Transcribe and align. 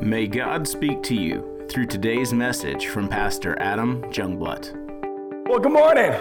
May 0.00 0.26
God 0.26 0.68
speak 0.68 1.02
to 1.04 1.14
you 1.14 1.66
through 1.70 1.86
today's 1.86 2.32
message 2.32 2.88
from 2.88 3.08
Pastor 3.08 3.58
Adam 3.58 4.02
Jungblut. 4.12 4.74
Well, 5.48 5.58
good 5.58 5.72
morning. 5.72 6.12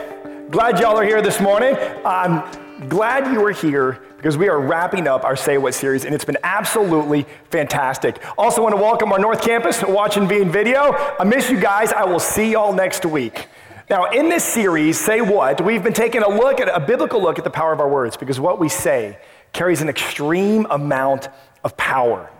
Glad 0.49 0.79
y'all 0.79 0.97
are 0.97 1.03
here 1.03 1.21
this 1.21 1.41
morning. 1.41 1.75
I'm 2.05 2.87
glad 2.87 3.31
you 3.31 3.45
are 3.45 3.51
here 3.51 4.01
because 4.15 4.37
we 4.37 4.47
are 4.47 4.61
wrapping 4.61 5.09
up 5.09 5.25
our 5.25 5.35
Say 5.35 5.57
What 5.57 5.73
series, 5.73 6.05
and 6.05 6.15
it's 6.15 6.23
been 6.23 6.37
absolutely 6.41 7.25
fantastic. 7.51 8.23
Also, 8.37 8.63
want 8.63 8.73
to 8.73 8.81
welcome 8.81 9.11
our 9.11 9.19
North 9.19 9.41
Campus 9.41 9.83
watching 9.83 10.25
being 10.25 10.49
video. 10.49 10.93
I 11.19 11.25
miss 11.25 11.49
you 11.51 11.59
guys. 11.59 11.91
I 11.91 12.05
will 12.05 12.19
see 12.19 12.53
y'all 12.53 12.71
next 12.71 13.05
week. 13.05 13.47
Now, 13.89 14.05
in 14.05 14.29
this 14.29 14.45
series, 14.45 14.97
Say 14.97 15.19
What, 15.19 15.59
we've 15.59 15.83
been 15.83 15.93
taking 15.93 16.23
a 16.23 16.29
look 16.29 16.61
at 16.61 16.69
a 16.69 16.79
biblical 16.79 17.21
look 17.21 17.37
at 17.37 17.43
the 17.43 17.51
power 17.51 17.73
of 17.73 17.81
our 17.81 17.89
words 17.89 18.15
because 18.15 18.39
what 18.39 18.57
we 18.57 18.69
say 18.69 19.19
carries 19.51 19.81
an 19.81 19.89
extreme 19.89 20.65
amount 20.69 21.27
of 21.63 21.75
power. 21.75 22.31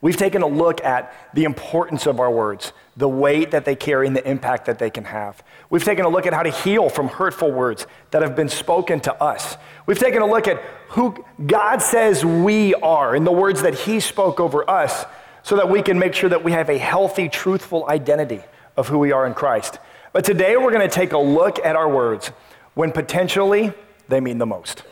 We've 0.00 0.16
taken 0.16 0.42
a 0.42 0.46
look 0.46 0.84
at 0.84 1.14
the 1.34 1.44
importance 1.44 2.06
of 2.06 2.20
our 2.20 2.30
words, 2.30 2.72
the 2.96 3.08
weight 3.08 3.50
that 3.52 3.64
they 3.64 3.74
carry, 3.74 4.06
and 4.06 4.14
the 4.14 4.28
impact 4.28 4.66
that 4.66 4.78
they 4.78 4.90
can 4.90 5.04
have. 5.04 5.42
We've 5.70 5.84
taken 5.84 6.04
a 6.04 6.08
look 6.08 6.26
at 6.26 6.34
how 6.34 6.42
to 6.42 6.50
heal 6.50 6.88
from 6.88 7.08
hurtful 7.08 7.50
words 7.50 7.86
that 8.10 8.22
have 8.22 8.36
been 8.36 8.48
spoken 8.48 9.00
to 9.00 9.14
us. 9.22 9.56
We've 9.86 9.98
taken 9.98 10.22
a 10.22 10.26
look 10.26 10.46
at 10.48 10.62
who 10.90 11.24
God 11.46 11.82
says 11.82 12.24
we 12.24 12.74
are 12.74 13.14
and 13.14 13.26
the 13.26 13.32
words 13.32 13.62
that 13.62 13.74
He 13.74 14.00
spoke 14.00 14.40
over 14.40 14.68
us 14.68 15.04
so 15.42 15.56
that 15.56 15.68
we 15.68 15.82
can 15.82 15.98
make 15.98 16.14
sure 16.14 16.30
that 16.30 16.44
we 16.44 16.52
have 16.52 16.70
a 16.70 16.78
healthy, 16.78 17.28
truthful 17.28 17.88
identity 17.88 18.40
of 18.76 18.88
who 18.88 18.98
we 18.98 19.12
are 19.12 19.26
in 19.26 19.34
Christ. 19.34 19.78
But 20.12 20.24
today 20.24 20.56
we're 20.56 20.72
going 20.72 20.88
to 20.88 20.94
take 20.94 21.12
a 21.12 21.18
look 21.18 21.58
at 21.64 21.76
our 21.76 21.88
words 21.88 22.28
when 22.74 22.92
potentially 22.92 23.72
they 24.08 24.20
mean 24.20 24.38
the 24.38 24.46
most, 24.46 24.82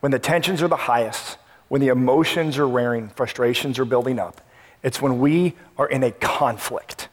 when 0.00 0.12
the 0.12 0.18
tensions 0.18 0.62
are 0.62 0.68
the 0.68 0.76
highest 0.76 1.38
when 1.68 1.80
the 1.80 1.88
emotions 1.88 2.58
are 2.58 2.68
wearing, 2.68 3.08
frustrations 3.10 3.78
are 3.78 3.84
building 3.84 4.18
up. 4.18 4.40
It's 4.82 5.02
when 5.02 5.18
we 5.18 5.54
are 5.76 5.86
in 5.86 6.02
a 6.02 6.10
conflict. 6.10 7.08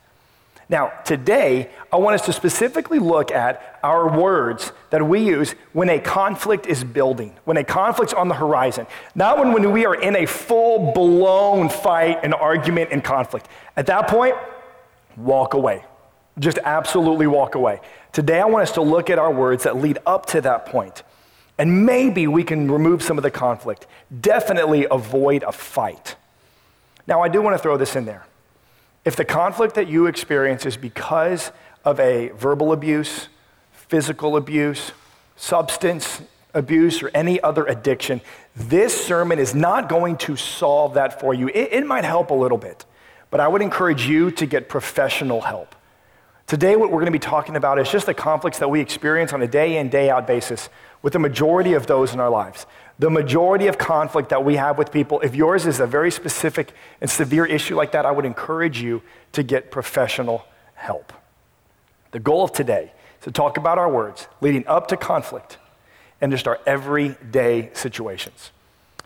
Now, 0.68 0.92
today, 1.04 1.70
I 1.94 1.98
want 1.98 2.16
us 2.16 2.26
to 2.26 2.34
specifically 2.34 2.98
look 2.98 3.32
at 3.32 3.80
our 3.84 4.20
words 4.20 4.72
that 4.90 5.08
we 5.08 5.24
use 5.24 5.52
when 5.74 5.90
a 5.90 6.00
conflict 6.00 6.66
is 6.66 6.84
building, 6.84 7.36
when 7.44 7.58
a 7.58 7.64
conflict's 7.64 8.14
on 8.14 8.30
the 8.30 8.36
horizon. 8.36 8.88
Not 9.14 9.38
when, 9.38 9.54
when 9.54 9.72
we 9.72 9.86
are 9.86 9.94
in 9.94 10.16
a 10.16 10.26
full 10.26 10.92
blown 10.94 11.70
fight 11.70 12.20
and 12.24 12.34
argument 12.34 12.90
and 12.92 13.04
conflict. 13.04 13.48
At 13.78 13.86
that 13.88 14.08
point, 14.08 14.36
walk 15.16 15.54
away. 15.54 15.86
Just 16.40 16.58
absolutely 16.64 17.28
walk 17.28 17.54
away. 17.54 17.80
Today, 18.12 18.42
I 18.42 18.46
want 18.46 18.64
us 18.64 18.72
to 18.74 18.82
look 18.82 19.12
at 19.12 19.20
our 19.20 19.32
words 19.32 19.66
that 19.66 19.78
lead 19.78 20.00
up 20.06 20.26
to 20.28 20.42
that 20.42 20.66
point. 20.66 21.04
And 21.58 21.86
maybe 21.86 22.28
we 22.28 22.44
can 22.44 22.70
remove 22.70 23.02
some 23.02 23.18
of 23.18 23.24
the 23.24 23.32
conflict. 23.32 23.88
Definitely 24.22 24.88
avoid 24.92 25.44
a 25.44 25.52
fight. 25.52 26.16
Now, 27.08 27.22
I 27.22 27.30
do 27.30 27.42
want 27.42 27.56
to 27.56 27.62
throw 27.62 27.78
this 27.78 27.96
in 27.96 28.06
there. 28.06 28.26
If 29.06 29.16
the 29.16 29.26
conflict 29.26 29.76
that 29.76 29.88
you 29.88 30.08
experience 30.08 30.66
is 30.66 30.76
because 30.76 31.52
of 31.86 32.00
a 32.00 32.30
verbal 32.30 32.74
abuse, 32.74 33.30
physical 33.72 34.36
abuse, 34.36 34.92
substance 35.36 36.22
abuse, 36.54 37.04
or 37.04 37.12
any 37.14 37.40
other 37.42 37.66
addiction, 37.66 38.22
this 38.56 39.06
sermon 39.06 39.38
is 39.38 39.54
not 39.54 39.88
going 39.88 40.18
to 40.18 40.36
solve 40.36 40.96
that 40.96 41.20
for 41.20 41.34
you. 41.34 41.50
It, 41.50 41.70
it, 41.72 41.86
might 41.86 42.04
help 42.04 42.32
a 42.32 42.34
little 42.34 42.58
bit, 42.58 42.86
but 43.30 43.40
I 43.40 43.48
would 43.48 43.62
encourage 43.62 44.08
you 44.08 44.32
to 44.32 44.46
get 44.46 44.70
professional 44.70 45.42
help. 45.42 45.76
Today, 46.48 46.76
what 46.76 46.90
we're 46.90 47.00
going 47.00 47.08
to 47.08 47.12
be 47.12 47.20
talking 47.20 47.56
about 47.56 47.80
is 47.80 47.90
just 47.92 48.06
the 48.06 48.14
conflicts 48.14 48.60
that 48.60 48.70
we 48.70 48.80
experience 48.80 49.34
on 49.34 49.42
a 49.42 49.48
day 49.48 49.78
in, 49.78 49.90
day 49.90 50.10
out 50.10 50.26
basis 50.26 50.70
with 51.06 51.14
the 51.14 51.20
majority 51.20 51.74
of 51.74 51.86
those 51.86 52.16
in 52.16 52.20
our 52.20 52.32
lives. 52.32 52.66
The 52.98 53.12
majority 53.12 53.68
of 53.68 53.78
conflict 53.78 54.30
that 54.30 54.44
we 54.44 54.56
have 54.56 54.80
with 54.80 54.92
people, 54.92 55.20
if 55.20 55.36
yours 55.36 55.68
is 55.68 55.80
a 55.80 55.86
very 55.86 56.10
specific 56.10 56.74
and 57.00 57.08
severe 57.08 57.46
issue 57.46 57.76
like 57.76 57.92
that, 57.92 58.08
I 58.08 58.12
would 58.12 58.26
encourage 58.26 58.82
you 58.82 59.04
to 59.34 59.44
get 59.44 59.70
professional 59.70 60.48
help. 60.74 61.14
The 62.10 62.20
goal 62.20 62.44
of 62.44 62.54
today 62.54 62.92
is 63.20 63.26
to 63.26 63.32
talk 63.32 63.58
about 63.58 63.78
our 63.78 63.88
words 63.88 64.28
leading 64.42 64.66
up 64.66 64.88
to 64.88 64.98
conflict 64.98 65.60
and 66.22 66.32
just 66.32 66.48
our 66.48 66.60
everyday 66.66 67.70
situations. 67.74 68.50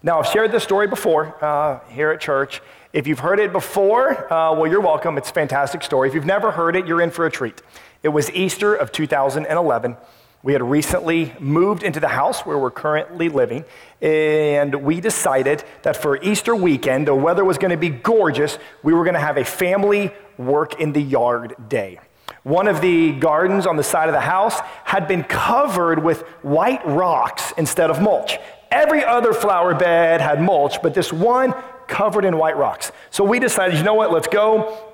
Now, 0.02 0.20
I've 0.20 0.28
shared 0.28 0.54
this 0.54 0.64
story 0.64 0.88
before 0.88 1.36
uh, 1.44 1.82
here 1.90 2.12
at 2.12 2.22
church. 2.22 2.62
If 2.94 3.08
you've 3.08 3.20
heard 3.20 3.42
it 3.42 3.52
before, 3.52 4.32
uh, 4.32 4.54
well, 4.54 4.72
you're 4.72 4.80
welcome. 4.80 5.18
It's 5.18 5.32
a 5.32 5.34
fantastic 5.34 5.84
story. 5.84 6.08
If 6.08 6.16
you've 6.16 6.26
never 6.26 6.52
heard 6.52 6.78
it, 6.78 6.88
you're 6.88 7.02
in 7.02 7.12
for 7.12 7.26
a 7.26 7.30
treat. 7.30 7.62
It 8.04 8.10
was 8.10 8.32
Easter 8.32 8.74
of 8.74 8.94
2011. 8.94 9.98
We 10.42 10.54
had 10.54 10.64
recently 10.64 11.34
moved 11.40 11.84
into 11.84 12.00
the 12.00 12.08
house 12.08 12.46
where 12.46 12.58
we're 12.58 12.72
currently 12.72 13.28
living, 13.28 13.66
and 14.02 14.74
we 14.84 15.02
decided 15.02 15.66
that 15.82 15.98
for 15.98 16.16
Easter 16.24 16.56
weekend, 16.56 17.10
the 17.10 17.16
weather 17.16 17.44
was 17.44 17.58
going 17.58 17.72
to 17.72 17.78
be 17.78 17.90
gorgeous. 17.90 18.58
We 18.82 18.94
were 18.94 19.04
going 19.04 19.16
to 19.16 19.20
have 19.20 19.38
a 19.38 19.44
family 19.44 20.12
work 20.38 20.80
in 20.80 20.94
the 20.94 21.02
yard 21.02 21.56
day. 21.68 22.00
One 22.44 22.70
of 22.70 22.80
the 22.80 23.12
gardens 23.20 23.68
on 23.68 23.76
the 23.76 23.84
side 23.84 24.08
of 24.08 24.14
the 24.14 24.22
house 24.22 24.62
had 24.86 25.10
been 25.10 25.24
covered 25.26 26.02
with 26.02 26.22
white 26.42 26.86
rocks 26.88 27.52
instead 27.58 27.90
of 27.90 28.02
mulch. 28.02 28.38
Every 28.72 29.04
other 29.04 29.34
flower 29.34 29.76
bed 29.76 30.22
had 30.22 30.42
mulch, 30.42 30.82
but 30.82 30.94
this 30.94 31.12
one 31.12 31.54
covered 31.88 32.24
in 32.24 32.38
white 32.38 32.56
rocks. 32.56 32.94
So 33.10 33.26
we 33.26 33.40
decided, 33.40 33.78
you 33.78 33.84
know 33.84 33.96
what, 33.96 34.14
let's 34.14 34.28
go 34.28 34.89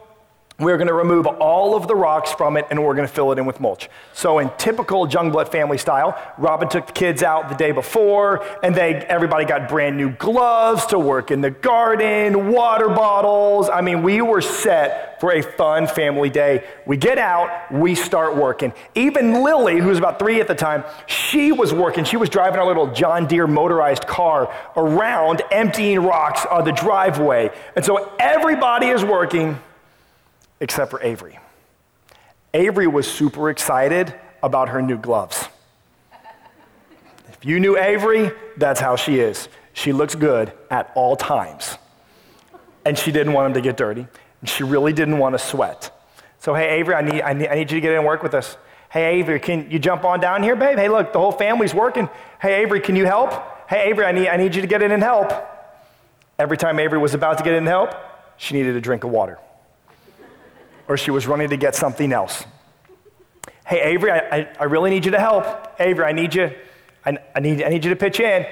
we're 0.58 0.78
going 0.78 0.88
to 0.88 0.94
remove 0.94 1.28
all 1.28 1.76
of 1.76 1.88
the 1.88 1.96
rocks 1.96 2.32
from 2.32 2.56
it 2.56 2.66
and 2.70 2.82
we're 2.82 2.96
going 2.96 3.08
to 3.08 3.14
fill 3.14 3.32
it 3.34 3.38
in 3.38 3.46
with 3.46 3.60
mulch. 3.60 3.90
So, 4.14 4.40
in 4.40 4.50
typical 4.58 5.06
Jungblut 5.06 5.52
family 5.52 5.78
style, 5.78 6.18
Robin 6.38 6.70
took 6.70 6.88
the 6.88 6.94
kids 6.94 7.24
out 7.24 7.50
the 7.50 7.56
day 7.56 7.74
before 7.74 8.46
and 8.64 8.74
they, 8.74 8.96
everybody 8.96 9.44
got 9.44 9.68
brand 9.68 9.98
new 9.98 10.12
gloves 10.12 10.86
to 10.88 11.00
work 11.00 11.30
in 11.30 11.42
the 11.42 11.52
garden, 11.52 12.52
water 12.52 12.88
bottles. 12.88 13.70
I 13.70 13.82
mean, 13.82 14.02
we 14.02 14.22
were 14.22 14.42
set 14.42 15.20
for 15.20 15.34
a 15.34 15.42
fun 15.42 15.88
family 15.88 16.30
day. 16.30 16.66
We 16.86 16.96
get 16.96 17.18
out, 17.18 17.72
we 17.72 17.94
start 17.94 18.38
working. 18.38 18.72
Even 18.96 19.44
Lily, 19.44 19.80
who 19.80 19.90
was 19.90 19.98
about 19.98 20.20
three 20.20 20.40
at 20.40 20.48
the 20.48 20.56
time, 20.56 20.86
she 21.06 21.52
was 21.52 21.74
working. 21.74 22.06
She 22.06 22.18
was 22.18 22.30
driving 22.30 22.60
our 22.60 22.68
little 22.68 22.88
John 22.94 23.28
Deere 23.28 23.48
motorized 23.48 24.08
car 24.08 24.54
around, 24.78 25.42
emptying 25.52 26.00
rocks 26.00 26.46
on 26.46 26.64
the 26.64 26.72
driveway. 26.72 27.52
And 27.76 27.84
so, 27.84 28.14
everybody 28.20 28.88
is 28.88 29.04
working 29.04 29.60
except 30.60 30.92
for 30.92 31.02
Avery. 31.02 31.40
Avery 32.54 32.88
was 32.88 33.06
super 33.06 33.50
excited 33.50 34.14
about 34.42 34.70
her 34.70 34.82
new 34.82 34.98
gloves. 34.98 35.50
If 37.28 37.44
you 37.44 37.60
knew 37.60 37.78
Avery, 37.78 38.32
that's 38.58 38.80
how 38.80 38.96
she 38.96 39.20
is. 39.20 39.50
She 39.74 39.92
looks 39.92 40.16
good 40.16 40.54
at 40.72 40.92
all 40.96 41.16
times. 41.16 41.78
And 42.86 42.98
she 42.98 43.12
didn't 43.12 43.34
want 43.34 43.54
them 43.54 43.62
to 43.62 43.68
get 43.68 43.76
dirty. 43.76 44.08
And 44.40 44.50
she 44.50 44.64
really 44.64 44.94
didn't 44.94 45.18
want 45.18 45.34
to 45.34 45.40
sweat. 45.40 45.92
So, 46.40 46.54
hey, 46.54 46.80
Avery, 46.80 46.96
I 46.96 47.02
need, 47.02 47.22
I 47.22 47.34
need, 47.34 47.48
I 47.50 47.56
need 47.56 47.72
you 47.72 47.78
to 47.78 47.82
get 47.82 47.92
in 47.92 47.98
and 47.98 48.06
work 48.06 48.24
with 48.24 48.34
us. 48.34 48.58
Hey, 48.90 49.20
Avery, 49.20 49.40
can 49.40 49.70
you 49.70 49.80
jump 49.80 50.06
on 50.06 50.22
down 50.22 50.44
here, 50.44 50.56
babe? 50.56 50.78
Hey, 50.78 50.88
look, 50.88 51.12
the 51.12 51.20
whole 51.20 51.32
family's 51.32 51.74
working. 51.74 52.08
Hey, 52.40 52.62
Avery, 52.62 52.80
can 52.80 52.96
you 52.96 53.06
help? 53.06 53.34
Hey, 53.68 53.90
Avery, 53.90 54.06
I 54.06 54.12
need, 54.14 54.28
I 54.30 54.38
need 54.38 54.56
you 54.56 54.62
to 54.62 54.68
get 54.68 54.82
in 54.82 54.92
and 54.92 55.04
help. 55.04 55.34
Every 56.40 56.56
time 56.56 56.80
Avery 56.80 57.00
was 57.00 57.14
about 57.14 57.38
to 57.40 57.44
get 57.44 57.54
in 57.54 57.60
and 57.60 57.68
help, 57.68 57.96
she 58.38 58.54
needed 58.54 58.76
a 58.76 58.82
drink 58.82 59.04
of 59.04 59.10
water 59.10 59.40
or 60.88 60.98
she 60.98 61.12
was 61.12 61.28
running 61.28 61.50
to 61.50 61.58
get 61.58 61.76
something 61.76 62.14
else. 62.14 62.46
Hey, 63.66 63.82
Avery, 63.82 64.12
I, 64.12 64.18
I, 64.18 64.50
I 64.60 64.64
really 64.66 64.90
need 64.90 65.06
you 65.06 65.12
to 65.12 65.20
help. 65.20 65.46
Avery, 65.80 66.06
I 66.06 66.12
need 66.12 66.36
you. 66.36 66.52
I, 67.06 67.18
I, 67.36 67.40
need, 67.40 67.64
I 67.64 67.70
need 67.70 67.84
you 67.84 67.90
to 67.90 67.96
pitch 67.96 68.20
in. 68.20 68.46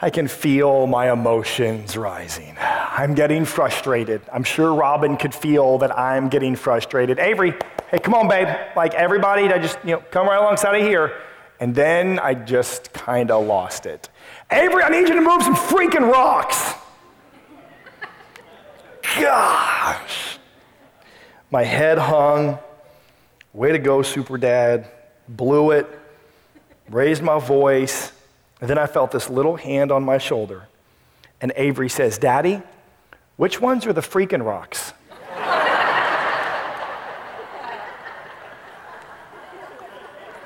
I 0.00 0.10
can 0.10 0.28
feel 0.28 0.86
my 0.86 1.10
emotions 1.10 1.96
rising. 1.96 2.56
I'm 2.60 3.14
getting 3.14 3.44
frustrated. 3.44 4.22
I'm 4.32 4.44
sure 4.44 4.72
Robin 4.72 5.16
could 5.16 5.34
feel 5.34 5.78
that 5.78 5.96
I'm 5.96 6.28
getting 6.28 6.54
frustrated. 6.54 7.18
Avery, 7.18 7.54
hey, 7.90 7.98
come 7.98 8.14
on, 8.14 8.28
babe. 8.28 8.48
Like 8.76 8.94
everybody, 8.94 9.44
I 9.52 9.58
just, 9.58 9.78
you 9.84 9.92
know, 9.92 10.02
come 10.10 10.28
right 10.28 10.38
alongside 10.38 10.80
of 10.80 10.86
here. 10.86 11.20
And 11.60 11.74
then 11.74 12.20
I 12.20 12.34
just 12.34 12.92
kind 12.92 13.32
of 13.32 13.44
lost 13.46 13.86
it. 13.86 14.08
Avery, 14.52 14.84
I 14.84 14.88
need 14.88 15.08
you 15.08 15.14
to 15.14 15.20
move 15.20 15.42
some 15.42 15.56
freaking 15.56 16.10
rocks. 16.10 16.74
Gosh. 19.18 20.38
My 21.50 21.64
head 21.64 21.98
hung. 21.98 22.58
Way 23.54 23.72
to 23.72 23.78
go, 23.78 24.02
Super 24.02 24.36
Dad. 24.36 24.86
Blew 25.28 25.70
it. 25.70 25.86
Raised 26.90 27.22
my 27.22 27.38
voice. 27.38 28.12
And 28.60 28.68
then 28.68 28.78
I 28.78 28.86
felt 28.86 29.10
this 29.10 29.30
little 29.30 29.56
hand 29.56 29.90
on 29.90 30.04
my 30.04 30.18
shoulder. 30.18 30.68
And 31.40 31.52
Avery 31.56 31.88
says, 31.88 32.18
Daddy, 32.18 32.60
which 33.36 33.60
ones 33.60 33.86
are 33.86 33.92
the 33.92 34.00
freaking 34.00 34.44
rocks? 34.44 34.92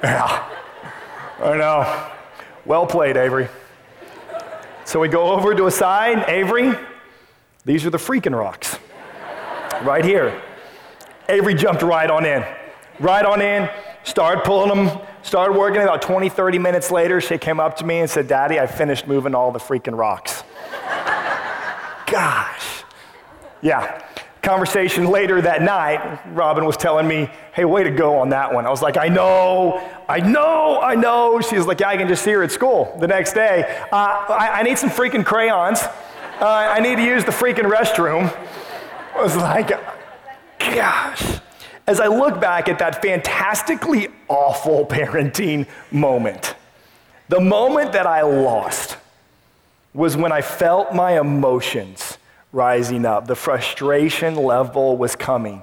yeah, 0.03 0.49
I 1.41 1.57
know. 1.57 2.11
Well 2.65 2.87
played, 2.87 3.17
Avery. 3.17 3.49
So 4.85 5.01
we 5.01 5.09
go 5.09 5.33
over 5.33 5.55
to 5.55 5.67
a 5.67 5.71
side. 5.71 6.29
Avery, 6.29 6.75
these 7.65 7.87
are 7.87 7.91
the 7.91 7.99
freaking 7.99 8.39
rocks. 8.39 8.79
Right 9.83 10.05
here. 10.05 10.41
Avery 11.29 11.55
jumped 11.55 11.83
right 11.83 12.11
on 12.11 12.25
in. 12.25 12.45
Right 13.01 13.25
on 13.25 13.41
in, 13.41 13.69
started 14.05 14.45
pulling 14.45 14.69
them, 14.69 15.01
started 15.23 15.59
working. 15.59 15.83
About 15.83 16.03
20, 16.03 16.29
30 16.29 16.59
minutes 16.59 16.91
later, 16.91 17.21
she 17.21 17.39
came 17.39 17.59
up 17.59 17.77
to 17.79 17.85
me 17.85 18.01
and 18.01 18.11
said, 18.11 18.29
Daddy, 18.29 18.61
I 18.61 18.67
finished 18.67 19.07
moving 19.07 19.35
all 19.35 19.51
the 19.51 19.59
freaking 19.59 19.99
rocks. 19.99 20.45
Gosh. 22.07 22.85
Yeah. 23.63 24.03
Conversation 24.43 25.07
later 25.07 25.41
that 25.41 25.63
night, 25.63 26.21
Robin 26.35 26.65
was 26.65 26.77
telling 26.77 27.07
me, 27.07 27.31
hey, 27.55 27.65
way 27.65 27.85
to 27.85 27.91
go 27.91 28.19
on 28.19 28.31
that 28.31 28.53
one. 28.53 28.67
I 28.67 28.71
was 28.71 28.83
like, 28.83 28.97
I 28.97 29.07
know, 29.07 29.89
I 30.09 30.19
know, 30.19 30.81
I 30.81 30.97
know. 30.97 31.41
She's 31.41 31.65
like, 31.65 31.79
yeah, 31.79 31.89
I 31.89 31.97
can 31.97 32.09
just 32.09 32.25
see 32.25 32.33
her 32.33 32.43
at 32.43 32.51
school 32.51 32.97
the 32.99 33.07
next 33.07 33.35
day. 33.35 33.63
Uh, 33.93 33.97
I, 33.97 34.51
I, 34.55 34.63
need 34.65 34.79
some 34.79 34.91
freaking 34.91 35.25
crayons. 35.25 35.81
Uh, 36.41 36.47
I 36.47 36.81
need 36.81 36.97
to 36.97 37.05
use 37.05 37.25
the 37.25 37.31
freaking 37.31 37.71
restroom. 37.71 38.37
I 39.15 39.23
was 39.23 39.37
like, 39.37 39.71
gosh. 40.75 41.41
As 41.87 42.01
I 42.01 42.07
look 42.07 42.41
back 42.41 42.69
at 42.69 42.79
that 42.79 43.03
fantastically 43.03 44.09
awful 44.29 44.87
parenting 44.91 45.67
moment, 45.91 46.55
the 47.29 47.41
moment 47.41 47.93
that 47.93 48.07
I 48.07 48.23
lost 48.23 48.97
was 49.95 50.17
when 50.17 50.33
I 50.33 50.41
felt 50.41 50.95
my 50.95 51.21
emotions 51.21 52.19
rising 52.53 53.05
up. 53.05 53.27
The 53.27 53.35
frustration 53.35 54.37
level 54.37 54.97
was 54.97 55.17
coming, 55.17 55.63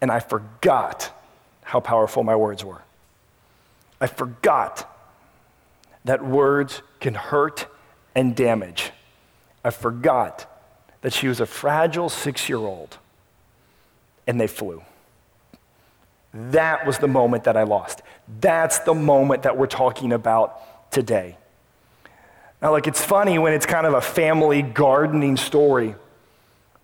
and 0.00 0.10
I 0.10 0.20
forgot 0.20 1.10
how 1.62 1.80
powerful 1.80 2.22
my 2.22 2.36
words 2.36 2.64
were. 2.64 2.82
I 4.00 4.06
forgot 4.06 4.86
that 6.04 6.24
words 6.24 6.82
can 7.00 7.14
hurt 7.14 7.66
and 8.14 8.34
damage. 8.34 8.92
I 9.64 9.70
forgot 9.70 10.46
that 11.02 11.12
she 11.12 11.28
was 11.28 11.40
a 11.40 11.46
fragile 11.46 12.08
six 12.08 12.48
year 12.48 12.58
old, 12.58 12.98
and 14.30 14.40
they 14.40 14.46
flew. 14.46 14.82
That 16.32 16.86
was 16.86 16.98
the 16.98 17.08
moment 17.08 17.44
that 17.44 17.56
I 17.56 17.64
lost. 17.64 18.00
That's 18.40 18.78
the 18.78 18.94
moment 18.94 19.42
that 19.42 19.58
we're 19.58 19.66
talking 19.66 20.12
about 20.12 20.90
today. 20.92 21.36
Now, 22.62 22.70
like, 22.70 22.86
it's 22.86 23.04
funny 23.04 23.38
when 23.38 23.52
it's 23.52 23.66
kind 23.66 23.86
of 23.86 23.94
a 23.94 24.00
family 24.00 24.62
gardening 24.62 25.36
story 25.36 25.96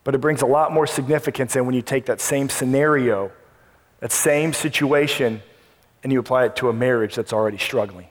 but 0.07 0.15
it 0.15 0.19
brings 0.19 0.41
a 0.41 0.47
lot 0.47 0.73
more 0.73 0.87
significance 0.87 1.57
in 1.57 1.67
when 1.67 1.75
you 1.75 1.83
take 1.83 2.07
that 2.07 2.21
same 2.21 2.49
scenario, 2.49 3.33
that 3.99 4.13
same 4.13 4.53
situation, 4.53 5.43
and 6.05 6.13
you 6.13 6.21
apply 6.21 6.45
it 6.45 6.55
to 6.55 6.69
a 6.69 6.73
marriage 6.73 7.17
that's 7.17 7.33
already 7.33 7.59
struggling. 7.59 8.07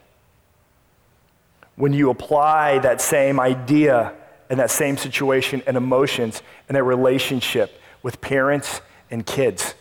When 1.78 1.94
you 1.94 2.10
apply 2.10 2.80
that 2.80 3.00
same 3.00 3.40
idea 3.40 4.12
and 4.50 4.60
that 4.60 4.72
same 4.72 4.98
situation 4.98 5.64
and 5.66 5.78
emotions 5.78 6.42
in 6.68 6.76
a 6.76 6.84
relationship 6.84 7.80
with 8.04 8.20
parents 8.20 8.82
and 9.16 9.26
kids, 9.26 9.76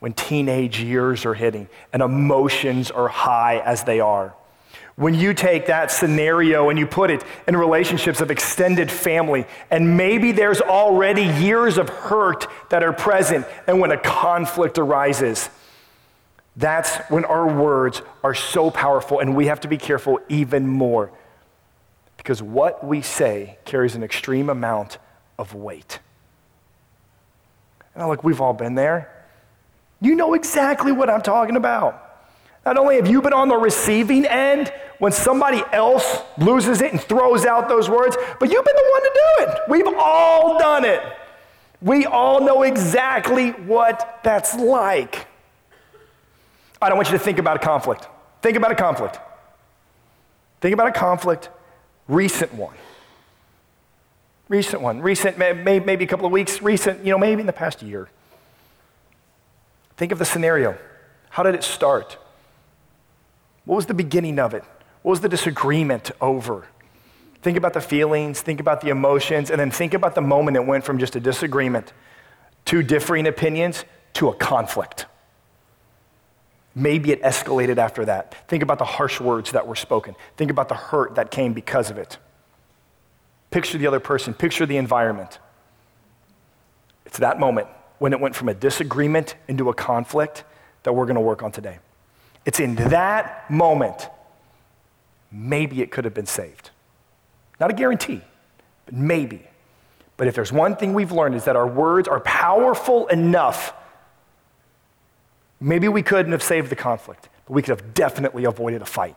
when 0.00 0.12
teenage 0.12 0.80
years 0.80 1.24
are 1.24 1.34
hitting 1.34 1.68
and 1.92 2.02
emotions 2.02 2.90
are 2.90 3.06
high 3.06 3.60
as 3.60 3.84
they 3.84 4.00
are. 4.00 4.34
When 4.96 5.14
you 5.14 5.32
take 5.32 5.66
that 5.66 5.92
scenario 5.92 6.70
and 6.70 6.78
you 6.78 6.88
put 6.88 7.10
it 7.12 7.22
in 7.46 7.56
relationships 7.56 8.20
of 8.20 8.32
extended 8.32 8.90
family, 8.90 9.46
and 9.70 9.96
maybe 9.96 10.32
there's 10.32 10.60
already 10.60 11.22
years 11.22 11.78
of 11.78 11.88
hurt 11.88 12.48
that 12.70 12.82
are 12.82 12.92
present, 12.92 13.46
and 13.68 13.78
when 13.80 13.92
a 13.92 13.96
conflict 13.96 14.76
arises, 14.76 15.48
that's 16.56 16.96
when 17.10 17.24
our 17.24 17.46
words 17.46 18.02
are 18.24 18.34
so 18.34 18.72
powerful, 18.72 19.20
and 19.20 19.36
we 19.36 19.46
have 19.46 19.60
to 19.60 19.68
be 19.68 19.78
careful 19.78 20.18
even 20.28 20.66
more 20.66 21.12
because 22.16 22.42
what 22.42 22.84
we 22.84 23.02
say 23.02 23.56
carries 23.64 23.94
an 23.94 24.02
extreme 24.02 24.50
amount 24.50 24.98
of 25.38 25.54
weight. 25.54 26.00
And 27.94 28.02
i 28.02 28.06
look, 28.06 28.24
we've 28.24 28.40
all 28.40 28.54
been 28.54 28.74
there. 28.74 29.10
You 30.00 30.14
know 30.14 30.34
exactly 30.34 30.92
what 30.92 31.10
I'm 31.10 31.22
talking 31.22 31.56
about. 31.56 32.06
Not 32.64 32.76
only 32.76 32.96
have 32.96 33.08
you 33.08 33.22
been 33.22 33.32
on 33.32 33.48
the 33.48 33.56
receiving 33.56 34.26
end 34.26 34.72
when 34.98 35.12
somebody 35.12 35.62
else 35.72 36.22
loses 36.36 36.80
it 36.82 36.92
and 36.92 37.00
throws 37.00 37.46
out 37.46 37.68
those 37.68 37.88
words, 37.88 38.16
but 38.38 38.50
you've 38.50 38.64
been 38.64 38.76
the 38.76 38.90
one 38.90 39.02
to 39.02 39.10
do 39.14 39.44
it. 39.44 39.60
We've 39.68 39.94
all 39.98 40.58
done 40.58 40.84
it. 40.84 41.02
We 41.80 42.04
all 42.04 42.42
know 42.42 42.62
exactly 42.62 43.50
what 43.50 44.20
that's 44.22 44.54
like. 44.54 45.26
I 46.82 46.88
don't 46.88 46.98
want 46.98 47.10
you 47.10 47.16
to 47.16 47.24
think 47.24 47.38
about 47.38 47.56
a 47.56 47.60
conflict. 47.60 48.06
Think 48.42 48.56
about 48.56 48.72
a 48.72 48.74
conflict. 48.74 49.18
Think 50.60 50.74
about 50.74 50.88
a 50.88 50.92
conflict, 50.92 51.48
recent 52.08 52.52
one. 52.54 52.74
Recent 54.50 54.82
one. 54.82 55.00
Recent, 55.00 55.38
maybe 55.38 56.04
a 56.04 56.06
couple 56.08 56.26
of 56.26 56.32
weeks, 56.32 56.60
recent, 56.60 57.04
you 57.04 57.12
know, 57.12 57.18
maybe 57.18 57.40
in 57.40 57.46
the 57.46 57.52
past 57.52 57.82
year. 57.82 58.08
Think 59.96 60.10
of 60.10 60.18
the 60.18 60.24
scenario. 60.24 60.76
How 61.30 61.44
did 61.44 61.54
it 61.54 61.62
start? 61.62 62.18
What 63.64 63.76
was 63.76 63.86
the 63.86 63.94
beginning 63.94 64.40
of 64.40 64.52
it? 64.52 64.64
What 65.02 65.10
was 65.10 65.20
the 65.20 65.28
disagreement 65.28 66.10
over? 66.20 66.66
Think 67.42 67.56
about 67.56 67.74
the 67.74 67.80
feelings, 67.80 68.42
think 68.42 68.58
about 68.58 68.80
the 68.80 68.88
emotions, 68.88 69.50
and 69.50 69.60
then 69.60 69.70
think 69.70 69.94
about 69.94 70.16
the 70.16 70.20
moment 70.20 70.56
it 70.56 70.66
went 70.66 70.84
from 70.84 70.98
just 70.98 71.14
a 71.14 71.20
disagreement 71.20 71.92
to 72.64 72.82
differing 72.82 73.28
opinions 73.28 73.84
to 74.14 74.28
a 74.30 74.34
conflict. 74.34 75.06
Maybe 76.74 77.12
it 77.12 77.22
escalated 77.22 77.78
after 77.78 78.04
that. 78.04 78.48
Think 78.48 78.64
about 78.64 78.78
the 78.78 78.84
harsh 78.84 79.20
words 79.20 79.52
that 79.52 79.66
were 79.68 79.76
spoken. 79.76 80.16
Think 80.36 80.50
about 80.50 80.68
the 80.68 80.74
hurt 80.74 81.14
that 81.14 81.30
came 81.30 81.52
because 81.52 81.88
of 81.88 81.98
it. 81.98 82.18
Picture 83.50 83.78
the 83.78 83.86
other 83.86 84.00
person, 84.00 84.34
picture 84.34 84.66
the 84.66 84.76
environment. 84.76 85.38
It's 87.06 87.18
that 87.18 87.40
moment 87.40 87.66
when 87.98 88.12
it 88.12 88.20
went 88.20 88.36
from 88.36 88.48
a 88.48 88.54
disagreement 88.54 89.34
into 89.48 89.68
a 89.68 89.74
conflict 89.74 90.44
that 90.84 90.92
we're 90.92 91.06
going 91.06 91.16
to 91.16 91.20
work 91.20 91.42
on 91.42 91.52
today. 91.52 91.78
It's 92.46 92.60
in 92.60 92.76
that 92.76 93.50
moment, 93.50 94.08
maybe 95.30 95.82
it 95.82 95.90
could 95.90 96.04
have 96.04 96.14
been 96.14 96.26
saved. 96.26 96.70
Not 97.58 97.70
a 97.70 97.74
guarantee, 97.74 98.22
but 98.86 98.94
maybe. 98.94 99.42
But 100.16 100.28
if 100.28 100.34
there's 100.34 100.52
one 100.52 100.76
thing 100.76 100.94
we've 100.94 101.12
learned 101.12 101.34
is 101.34 101.44
that 101.44 101.56
our 101.56 101.66
words 101.66 102.08
are 102.08 102.20
powerful 102.20 103.08
enough. 103.08 103.74
Maybe 105.60 105.88
we 105.88 106.02
couldn't 106.02 106.32
have 106.32 106.42
saved 106.42 106.70
the 106.70 106.76
conflict, 106.76 107.28
but 107.46 107.52
we 107.52 107.62
could 107.62 107.70
have 107.70 107.92
definitely 107.92 108.44
avoided 108.44 108.80
a 108.80 108.86
fight. 108.86 109.16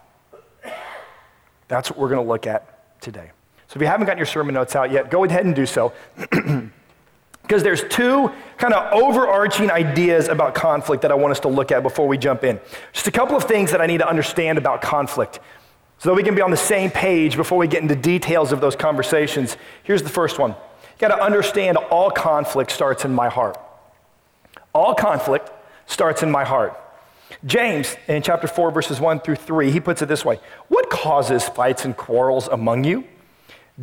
That's 1.68 1.90
what 1.90 2.00
we're 2.00 2.10
going 2.10 2.24
to 2.24 2.28
look 2.28 2.48
at 2.48 3.02
today. 3.02 3.32
So 3.74 3.78
if 3.78 3.82
you 3.82 3.88
haven't 3.88 4.06
gotten 4.06 4.20
your 4.20 4.28
sermon 4.28 4.54
notes 4.54 4.76
out 4.76 4.92
yet, 4.92 5.10
go 5.10 5.24
ahead 5.24 5.46
and 5.46 5.56
do 5.56 5.66
so. 5.66 5.94
Because 7.42 7.62
there's 7.62 7.84
two 7.90 8.32
kind 8.58 8.74
of 8.74 8.94
overarching 8.94 9.70
ideas 9.70 10.30
about 10.30 10.56
conflict 10.56 11.02
that 11.02 11.12
I 11.12 11.16
want 11.16 11.32
us 11.32 11.42
to 11.42 11.50
look 11.50 11.74
at 11.74 11.84
before 11.84 12.08
we 12.08 12.18
jump 12.18 12.46
in. 12.46 12.58
Just 12.94 13.08
a 13.08 13.12
couple 13.12 13.36
of 13.36 13.44
things 13.44 13.72
that 13.72 13.82
I 13.82 13.86
need 13.86 13.98
to 13.98 14.08
understand 14.08 14.58
about 14.58 14.82
conflict 14.82 15.42
so 15.98 16.08
that 16.10 16.16
we 16.16 16.24
can 16.24 16.36
be 16.36 16.42
on 16.42 16.52
the 16.52 16.58
same 16.58 16.90
page 16.90 17.36
before 17.36 17.58
we 17.58 17.68
get 17.68 17.82
into 17.82 17.98
details 17.98 18.54
of 18.54 18.62
those 18.62 18.78
conversations. 18.78 19.58
Here's 19.84 20.02
the 20.02 20.10
first 20.10 20.40
one. 20.40 20.52
You 20.52 21.00
got 21.00 21.10
to 21.10 21.22
understand 21.22 21.76
all 21.76 22.10
conflict 22.10 22.72
starts 22.72 23.04
in 23.04 23.14
my 23.14 23.28
heart. 23.28 23.58
All 24.74 24.96
conflict 24.96 25.52
starts 25.86 26.24
in 26.24 26.32
my 26.32 26.46
heart. 26.46 26.80
James, 27.46 27.98
in 28.08 28.22
chapter 28.22 28.48
4, 28.48 28.72
verses 28.72 29.02
1 29.02 29.20
through 29.20 29.36
3, 29.36 29.70
he 29.70 29.82
puts 29.82 30.02
it 30.02 30.06
this 30.06 30.24
way 30.24 30.40
What 30.70 30.90
causes 30.90 31.50
fights 31.50 31.84
and 31.84 31.98
quarrels 31.98 32.48
among 32.48 32.86
you? 32.86 33.04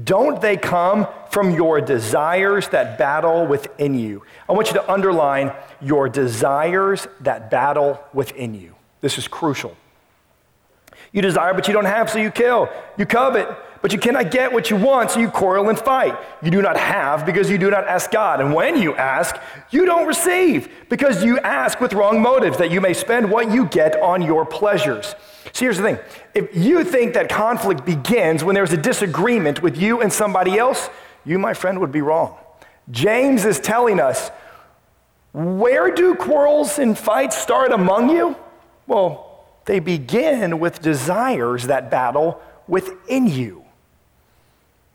Don't 0.04 0.40
they 0.40 0.56
come 0.56 1.08
from 1.30 1.50
your 1.50 1.80
desires 1.80 2.68
that 2.68 2.96
battle 2.96 3.46
within 3.46 3.94
you? 3.98 4.22
I 4.48 4.52
want 4.52 4.68
you 4.68 4.74
to 4.74 4.90
underline 4.90 5.52
your 5.80 6.08
desires 6.08 7.08
that 7.20 7.50
battle 7.50 8.02
within 8.14 8.54
you. 8.54 8.76
This 9.00 9.18
is 9.18 9.26
crucial. 9.26 9.76
You 11.12 11.22
desire, 11.22 11.54
but 11.54 11.66
you 11.66 11.74
don't 11.74 11.86
have, 11.86 12.08
so 12.08 12.18
you 12.18 12.30
kill. 12.30 12.68
You 12.96 13.04
covet, 13.04 13.48
but 13.82 13.92
you 13.92 13.98
cannot 13.98 14.30
get 14.30 14.52
what 14.52 14.68
you 14.68 14.76
want, 14.76 15.10
so 15.10 15.20
you 15.20 15.30
quarrel 15.30 15.70
and 15.70 15.78
fight. 15.78 16.14
You 16.42 16.50
do 16.50 16.60
not 16.60 16.76
have 16.76 17.24
because 17.24 17.50
you 17.50 17.56
do 17.56 17.70
not 17.70 17.86
ask 17.86 18.10
God. 18.10 18.40
And 18.40 18.52
when 18.52 18.76
you 18.80 18.94
ask, 18.94 19.36
you 19.70 19.86
don't 19.86 20.06
receive 20.06 20.68
because 20.90 21.24
you 21.24 21.38
ask 21.38 21.80
with 21.80 21.94
wrong 21.94 22.20
motives, 22.20 22.58
that 22.58 22.70
you 22.70 22.80
may 22.80 22.92
spend 22.92 23.30
what 23.30 23.50
you 23.50 23.66
get 23.66 24.00
on 24.02 24.20
your 24.20 24.44
pleasures. 24.44 25.14
See, 25.52 25.64
here's 25.64 25.78
the 25.78 25.82
thing 25.82 25.98
if 26.34 26.54
you 26.54 26.84
think 26.84 27.14
that 27.14 27.30
conflict 27.30 27.86
begins 27.86 28.44
when 28.44 28.54
there's 28.54 28.72
a 28.72 28.76
disagreement 28.76 29.62
with 29.62 29.78
you 29.78 30.02
and 30.02 30.12
somebody 30.12 30.58
else, 30.58 30.90
you, 31.24 31.38
my 31.38 31.54
friend, 31.54 31.80
would 31.80 31.92
be 31.92 32.02
wrong. 32.02 32.36
James 32.90 33.44
is 33.46 33.58
telling 33.60 33.98
us 33.98 34.30
where 35.32 35.94
do 35.94 36.14
quarrels 36.14 36.78
and 36.78 36.98
fights 36.98 37.38
start 37.38 37.72
among 37.72 38.10
you? 38.10 38.36
Well, 38.86 39.46
they 39.64 39.78
begin 39.78 40.58
with 40.58 40.82
desires 40.82 41.68
that 41.68 41.90
battle 41.90 42.42
within 42.66 43.26
you. 43.26 43.59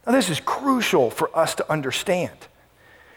Now, 0.06 0.12
this 0.12 0.30
is 0.30 0.40
crucial 0.40 1.10
for 1.10 1.36
us 1.38 1.56
to 1.56 1.72
understand. 1.72 2.38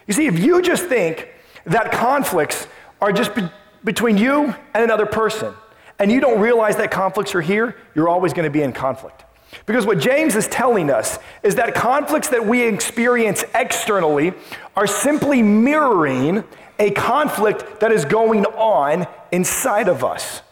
You 0.06 0.14
see, 0.14 0.26
if 0.26 0.38
you 0.38 0.62
just 0.62 0.86
think 0.86 1.28
that 1.66 1.92
conflicts 1.92 2.66
are 3.00 3.12
just 3.12 3.34
be- 3.34 3.50
between 3.84 4.16
you 4.16 4.54
and 4.74 4.84
another 4.84 5.06
person, 5.06 5.54
and 5.98 6.10
you 6.10 6.20
don't 6.20 6.40
realize 6.40 6.76
that 6.76 6.90
conflicts 6.90 7.34
are 7.34 7.40
here, 7.40 7.76
you're 7.94 8.08
always 8.08 8.32
going 8.32 8.44
to 8.44 8.50
be 8.50 8.62
in 8.62 8.72
conflict. 8.72 9.24
Because 9.66 9.86
what 9.86 9.98
James 9.98 10.36
is 10.36 10.46
telling 10.46 10.90
us 10.90 11.18
is 11.42 11.56
that 11.56 11.74
conflicts 11.74 12.28
that 12.28 12.46
we 12.46 12.62
experience 12.62 13.44
externally 13.54 14.32
are 14.76 14.86
simply 14.86 15.42
mirroring 15.42 16.44
a 16.78 16.90
conflict 16.92 17.80
that 17.80 17.90
is 17.90 18.04
going 18.04 18.44
on 18.46 19.06
inside 19.32 19.88
of 19.88 20.04
us. 20.04 20.42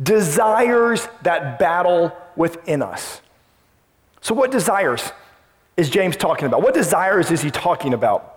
Desires 0.00 1.08
that 1.22 1.58
battle 1.58 2.16
within 2.36 2.82
us. 2.82 3.20
So, 4.20 4.34
what 4.34 4.50
desires 4.50 5.12
is 5.76 5.88
James 5.90 6.16
talking 6.16 6.46
about? 6.46 6.62
What 6.62 6.74
desires 6.74 7.30
is 7.30 7.42
he 7.42 7.50
talking 7.50 7.94
about? 7.94 8.28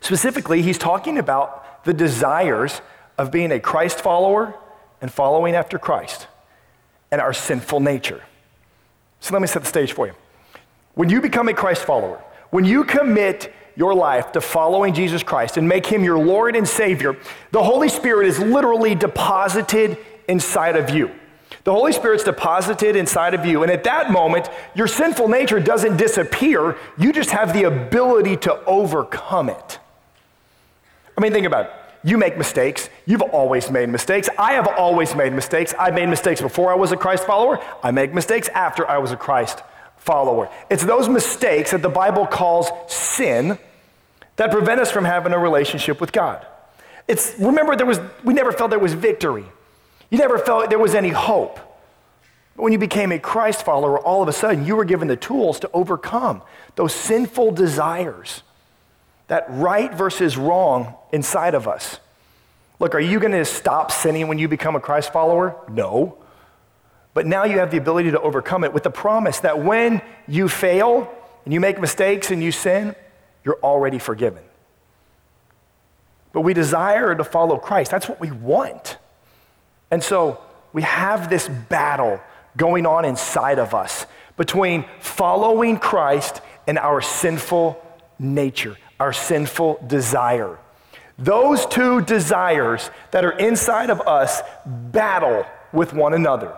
Specifically, 0.00 0.62
he's 0.62 0.78
talking 0.78 1.18
about 1.18 1.84
the 1.84 1.94
desires 1.94 2.80
of 3.18 3.30
being 3.30 3.52
a 3.52 3.60
Christ 3.60 4.00
follower 4.00 4.54
and 5.00 5.10
following 5.10 5.54
after 5.54 5.78
Christ 5.78 6.26
and 7.10 7.20
our 7.20 7.32
sinful 7.32 7.80
nature. 7.80 8.22
So 9.20 9.34
let 9.34 9.40
me 9.40 9.48
set 9.48 9.62
the 9.62 9.68
stage 9.68 9.92
for 9.92 10.06
you. 10.06 10.14
When 10.94 11.08
you 11.08 11.20
become 11.20 11.48
a 11.48 11.54
Christ 11.54 11.84
follower, 11.84 12.22
when 12.50 12.64
you 12.64 12.84
commit 12.84 13.52
your 13.76 13.94
life 13.94 14.32
to 14.32 14.40
following 14.40 14.94
Jesus 14.94 15.22
Christ 15.22 15.56
and 15.56 15.68
make 15.68 15.86
him 15.86 16.02
your 16.02 16.18
Lord 16.18 16.56
and 16.56 16.66
Savior, 16.66 17.16
the 17.50 17.62
Holy 17.62 17.88
Spirit 17.88 18.26
is 18.28 18.38
literally 18.38 18.94
deposited 18.94 19.98
inside 20.28 20.76
of 20.76 20.90
you. 20.90 21.10
The 21.66 21.72
Holy 21.72 21.92
Spirit's 21.92 22.22
deposited 22.22 22.94
inside 22.94 23.34
of 23.34 23.44
you. 23.44 23.64
And 23.64 23.72
at 23.72 23.82
that 23.82 24.12
moment, 24.12 24.48
your 24.76 24.86
sinful 24.86 25.26
nature 25.26 25.58
doesn't 25.58 25.96
disappear. 25.96 26.78
You 26.96 27.12
just 27.12 27.30
have 27.30 27.52
the 27.52 27.64
ability 27.64 28.36
to 28.36 28.64
overcome 28.66 29.48
it. 29.48 29.80
I 31.18 31.20
mean, 31.20 31.32
think 31.32 31.44
about 31.44 31.64
it. 31.66 31.72
You 32.04 32.18
make 32.18 32.38
mistakes. 32.38 32.88
You've 33.04 33.20
always 33.20 33.68
made 33.68 33.88
mistakes. 33.88 34.28
I 34.38 34.52
have 34.52 34.68
always 34.78 35.16
made 35.16 35.32
mistakes. 35.32 35.74
I 35.76 35.90
made 35.90 36.08
mistakes 36.08 36.40
before 36.40 36.70
I 36.70 36.76
was 36.76 36.92
a 36.92 36.96
Christ 36.96 37.24
follower. 37.24 37.60
I 37.82 37.90
make 37.90 38.14
mistakes 38.14 38.48
after 38.50 38.88
I 38.88 38.98
was 38.98 39.10
a 39.10 39.16
Christ 39.16 39.64
follower. 39.96 40.48
It's 40.70 40.84
those 40.84 41.08
mistakes 41.08 41.72
that 41.72 41.82
the 41.82 41.88
Bible 41.88 42.28
calls 42.28 42.70
sin 42.86 43.58
that 44.36 44.52
prevent 44.52 44.80
us 44.80 44.92
from 44.92 45.04
having 45.04 45.32
a 45.32 45.38
relationship 45.40 46.00
with 46.00 46.12
God. 46.12 46.46
It's 47.08 47.36
remember 47.40 47.74
there 47.74 47.86
was 47.86 47.98
we 48.22 48.34
never 48.34 48.52
felt 48.52 48.70
there 48.70 48.78
was 48.78 48.94
victory. 48.94 49.46
You 50.10 50.18
never 50.18 50.38
felt 50.38 50.70
there 50.70 50.78
was 50.78 50.94
any 50.94 51.10
hope. 51.10 51.58
But 52.56 52.62
when 52.62 52.72
you 52.72 52.78
became 52.78 53.12
a 53.12 53.18
Christ 53.18 53.64
follower, 53.64 53.98
all 53.98 54.22
of 54.22 54.28
a 54.28 54.32
sudden 54.32 54.64
you 54.64 54.76
were 54.76 54.84
given 54.84 55.08
the 55.08 55.16
tools 55.16 55.60
to 55.60 55.70
overcome 55.72 56.42
those 56.74 56.94
sinful 56.94 57.52
desires 57.52 58.42
that 59.28 59.46
right 59.48 59.92
versus 59.92 60.36
wrong 60.36 60.94
inside 61.12 61.54
of 61.54 61.68
us. 61.68 61.98
Look, 62.78 62.94
are 62.94 63.00
you 63.00 63.18
going 63.18 63.32
to 63.32 63.44
stop 63.44 63.90
sinning 63.90 64.28
when 64.28 64.38
you 64.38 64.48
become 64.48 64.76
a 64.76 64.80
Christ 64.80 65.12
follower? 65.12 65.56
No. 65.68 66.18
But 67.14 67.26
now 67.26 67.44
you 67.44 67.58
have 67.58 67.70
the 67.70 67.78
ability 67.78 68.10
to 68.10 68.20
overcome 68.20 68.64
it 68.64 68.72
with 68.72 68.82
the 68.82 68.90
promise 68.90 69.40
that 69.40 69.62
when 69.62 70.02
you 70.28 70.48
fail 70.48 71.12
and 71.44 71.54
you 71.54 71.60
make 71.60 71.80
mistakes 71.80 72.30
and 72.30 72.42
you 72.42 72.52
sin, 72.52 72.94
you're 73.44 73.58
already 73.62 73.98
forgiven. 73.98 74.42
But 76.32 76.42
we 76.42 76.52
desire 76.52 77.14
to 77.14 77.24
follow 77.24 77.56
Christ. 77.56 77.90
That's 77.90 78.08
what 78.08 78.20
we 78.20 78.30
want. 78.30 78.98
And 79.90 80.02
so 80.02 80.40
we 80.72 80.82
have 80.82 81.30
this 81.30 81.48
battle 81.48 82.20
going 82.56 82.86
on 82.86 83.04
inside 83.04 83.58
of 83.58 83.74
us 83.74 84.06
between 84.36 84.84
following 85.00 85.78
Christ 85.78 86.40
and 86.66 86.78
our 86.78 87.00
sinful 87.00 87.82
nature 88.18 88.76
our 88.98 89.12
sinful 89.12 89.84
desire. 89.86 90.58
Those 91.18 91.66
two 91.66 92.02
desires 92.02 92.90
that 93.10 93.24
are 93.24 93.32
inside 93.32 93.90
of 93.90 94.00
us 94.02 94.42
battle 94.66 95.46
with 95.72 95.92
one 95.92 96.14
another. 96.14 96.54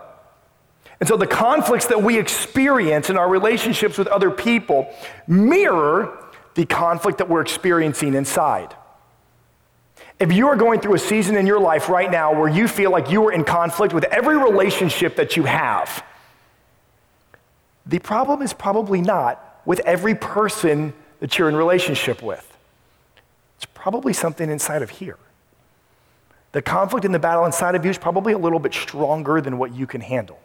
And 0.99 1.07
so 1.07 1.15
the 1.15 1.27
conflicts 1.27 1.87
that 1.87 2.03
we 2.03 2.19
experience 2.19 3.09
in 3.09 3.17
our 3.17 3.29
relationships 3.29 3.97
with 3.97 4.07
other 4.07 4.31
people 4.31 4.93
mirror 5.27 6.25
the 6.55 6.65
conflict 6.65 7.19
that 7.19 7.29
we're 7.29 7.41
experiencing 7.41 8.15
inside. 8.15 8.75
If 10.19 10.33
you 10.33 10.49
are 10.49 10.57
going 10.57 10.81
through 10.81 10.95
a 10.95 10.99
season 10.99 11.37
in 11.37 11.47
your 11.47 11.59
life 11.59 11.87
right 11.87 12.11
now 12.11 12.37
where 12.37 12.49
you 12.49 12.67
feel 12.67 12.91
like 12.91 13.09
you 13.09 13.25
are 13.27 13.31
in 13.31 13.45
conflict 13.45 13.93
with 13.93 14.03
every 14.05 14.37
relationship 14.37 15.15
that 15.15 15.37
you 15.37 15.43
have, 15.43 16.03
the 17.85 17.99
problem 17.99 18.41
is 18.41 18.51
probably 18.51 19.01
not 19.01 19.61
with 19.65 19.79
every 19.81 20.15
person 20.15 20.93
that 21.21 21.37
you're 21.37 21.47
in 21.47 21.55
relationship 21.55 22.21
with. 22.21 22.45
It's 23.55 23.65
probably 23.73 24.11
something 24.11 24.49
inside 24.49 24.81
of 24.81 24.89
here. 24.89 25.17
The 26.51 26.61
conflict 26.61 27.05
and 27.05 27.13
the 27.13 27.19
battle 27.19 27.45
inside 27.45 27.75
of 27.75 27.85
you 27.85 27.91
is 27.91 27.97
probably 27.97 28.33
a 28.33 28.37
little 28.37 28.59
bit 28.59 28.73
stronger 28.73 29.39
than 29.39 29.57
what 29.57 29.73
you 29.73 29.87
can 29.87 30.01
handle. 30.01 30.39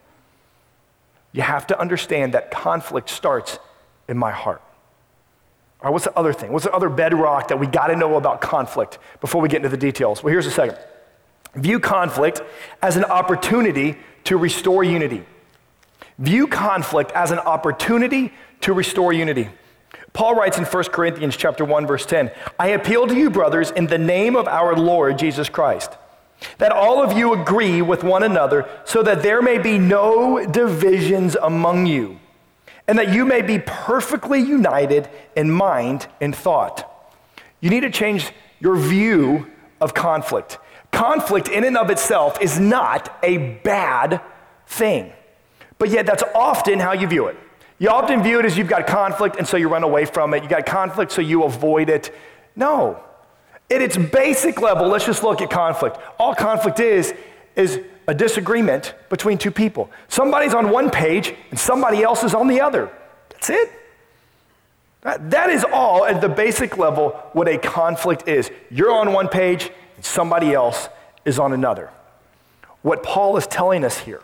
You 1.32 1.42
have 1.42 1.66
to 1.68 1.80
understand 1.80 2.34
that 2.34 2.50
conflict 2.50 3.10
starts 3.10 3.58
in 4.08 4.16
my 4.18 4.30
heart. 4.30 4.62
All 5.84 5.90
right, 5.90 5.92
what's 5.92 6.06
the 6.06 6.18
other 6.18 6.32
thing? 6.32 6.50
What's 6.50 6.64
the 6.64 6.72
other 6.72 6.88
bedrock 6.88 7.48
that 7.48 7.58
we 7.58 7.66
got 7.66 7.88
to 7.88 7.96
know 7.96 8.16
about 8.16 8.40
conflict 8.40 8.98
before 9.20 9.42
we 9.42 9.50
get 9.50 9.58
into 9.58 9.68
the 9.68 9.76
details? 9.76 10.22
Well, 10.22 10.32
here's 10.32 10.46
the 10.46 10.50
second. 10.50 10.78
View 11.56 11.78
conflict 11.78 12.40
as 12.80 12.96
an 12.96 13.04
opportunity 13.04 13.98
to 14.24 14.38
restore 14.38 14.82
unity. 14.82 15.26
View 16.18 16.46
conflict 16.46 17.12
as 17.12 17.32
an 17.32 17.38
opportunity 17.38 18.32
to 18.62 18.72
restore 18.72 19.12
unity. 19.12 19.50
Paul 20.14 20.36
writes 20.36 20.56
in 20.56 20.64
1 20.64 20.84
Corinthians 20.84 21.36
chapter 21.36 21.66
1 21.66 21.86
verse 21.86 22.06
10, 22.06 22.30
I 22.58 22.68
appeal 22.68 23.06
to 23.06 23.14
you 23.14 23.28
brothers 23.28 23.70
in 23.70 23.86
the 23.86 23.98
name 23.98 24.36
of 24.36 24.48
our 24.48 24.74
Lord 24.74 25.18
Jesus 25.18 25.50
Christ, 25.50 25.92
that 26.56 26.72
all 26.72 27.02
of 27.02 27.14
you 27.18 27.34
agree 27.34 27.82
with 27.82 28.02
one 28.02 28.22
another 28.22 28.66
so 28.86 29.02
that 29.02 29.22
there 29.22 29.42
may 29.42 29.58
be 29.58 29.76
no 29.76 30.46
divisions 30.46 31.36
among 31.36 31.84
you, 31.84 32.20
and 32.86 32.98
that 32.98 33.12
you 33.12 33.24
may 33.24 33.42
be 33.42 33.58
perfectly 33.58 34.40
united 34.40 35.08
in 35.36 35.50
mind 35.50 36.06
and 36.20 36.34
thought. 36.34 36.90
You 37.60 37.70
need 37.70 37.80
to 37.80 37.90
change 37.90 38.30
your 38.60 38.76
view 38.76 39.50
of 39.80 39.94
conflict. 39.94 40.58
Conflict 40.92 41.48
in 41.48 41.64
and 41.64 41.76
of 41.76 41.90
itself 41.90 42.40
is 42.40 42.60
not 42.60 43.18
a 43.22 43.38
bad 43.64 44.20
thing. 44.66 45.12
But 45.78 45.90
yet 45.90 46.06
that's 46.06 46.22
often 46.34 46.78
how 46.78 46.92
you 46.92 47.06
view 47.06 47.26
it. 47.26 47.36
You 47.78 47.88
often 47.88 48.22
view 48.22 48.38
it 48.38 48.44
as 48.44 48.56
you've 48.56 48.68
got 48.68 48.86
conflict 48.86 49.36
and 49.36 49.46
so 49.46 49.56
you 49.56 49.68
run 49.68 49.82
away 49.82 50.04
from 50.04 50.32
it. 50.34 50.42
You 50.42 50.48
got 50.48 50.66
conflict 50.66 51.10
so 51.12 51.20
you 51.20 51.44
avoid 51.44 51.88
it. 51.88 52.14
No. 52.54 53.02
At 53.70 53.82
its 53.82 53.96
basic 53.96 54.60
level, 54.60 54.88
let's 54.88 55.06
just 55.06 55.22
look 55.22 55.40
at 55.40 55.50
conflict. 55.50 55.98
All 56.18 56.34
conflict 56.34 56.80
is, 56.80 57.14
is 57.56 57.80
a 58.06 58.14
disagreement 58.14 58.94
between 59.08 59.38
two 59.38 59.50
people. 59.50 59.90
Somebody's 60.08 60.54
on 60.54 60.70
one 60.70 60.90
page 60.90 61.34
and 61.50 61.58
somebody 61.58 62.02
else 62.02 62.22
is 62.22 62.34
on 62.34 62.48
the 62.48 62.60
other. 62.60 62.90
That's 63.30 63.50
it. 63.50 63.70
That, 65.02 65.30
that 65.30 65.50
is 65.50 65.64
all 65.72 66.04
at 66.04 66.20
the 66.20 66.28
basic 66.28 66.78
level 66.78 67.10
what 67.32 67.48
a 67.48 67.58
conflict 67.58 68.28
is. 68.28 68.50
You're 68.70 68.92
on 68.92 69.12
one 69.12 69.28
page 69.28 69.70
and 69.96 70.04
somebody 70.04 70.52
else 70.52 70.88
is 71.24 71.38
on 71.38 71.52
another. 71.52 71.90
What 72.82 73.02
Paul 73.02 73.36
is 73.36 73.46
telling 73.46 73.84
us 73.84 73.98
here 73.98 74.20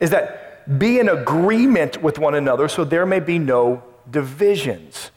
is 0.00 0.10
that 0.10 0.78
be 0.78 0.98
in 0.98 1.08
agreement 1.08 2.02
with 2.02 2.18
one 2.18 2.34
another 2.34 2.68
so 2.68 2.84
there 2.84 3.06
may 3.06 3.20
be 3.20 3.38
no 3.38 3.82
divisions. 4.10 5.10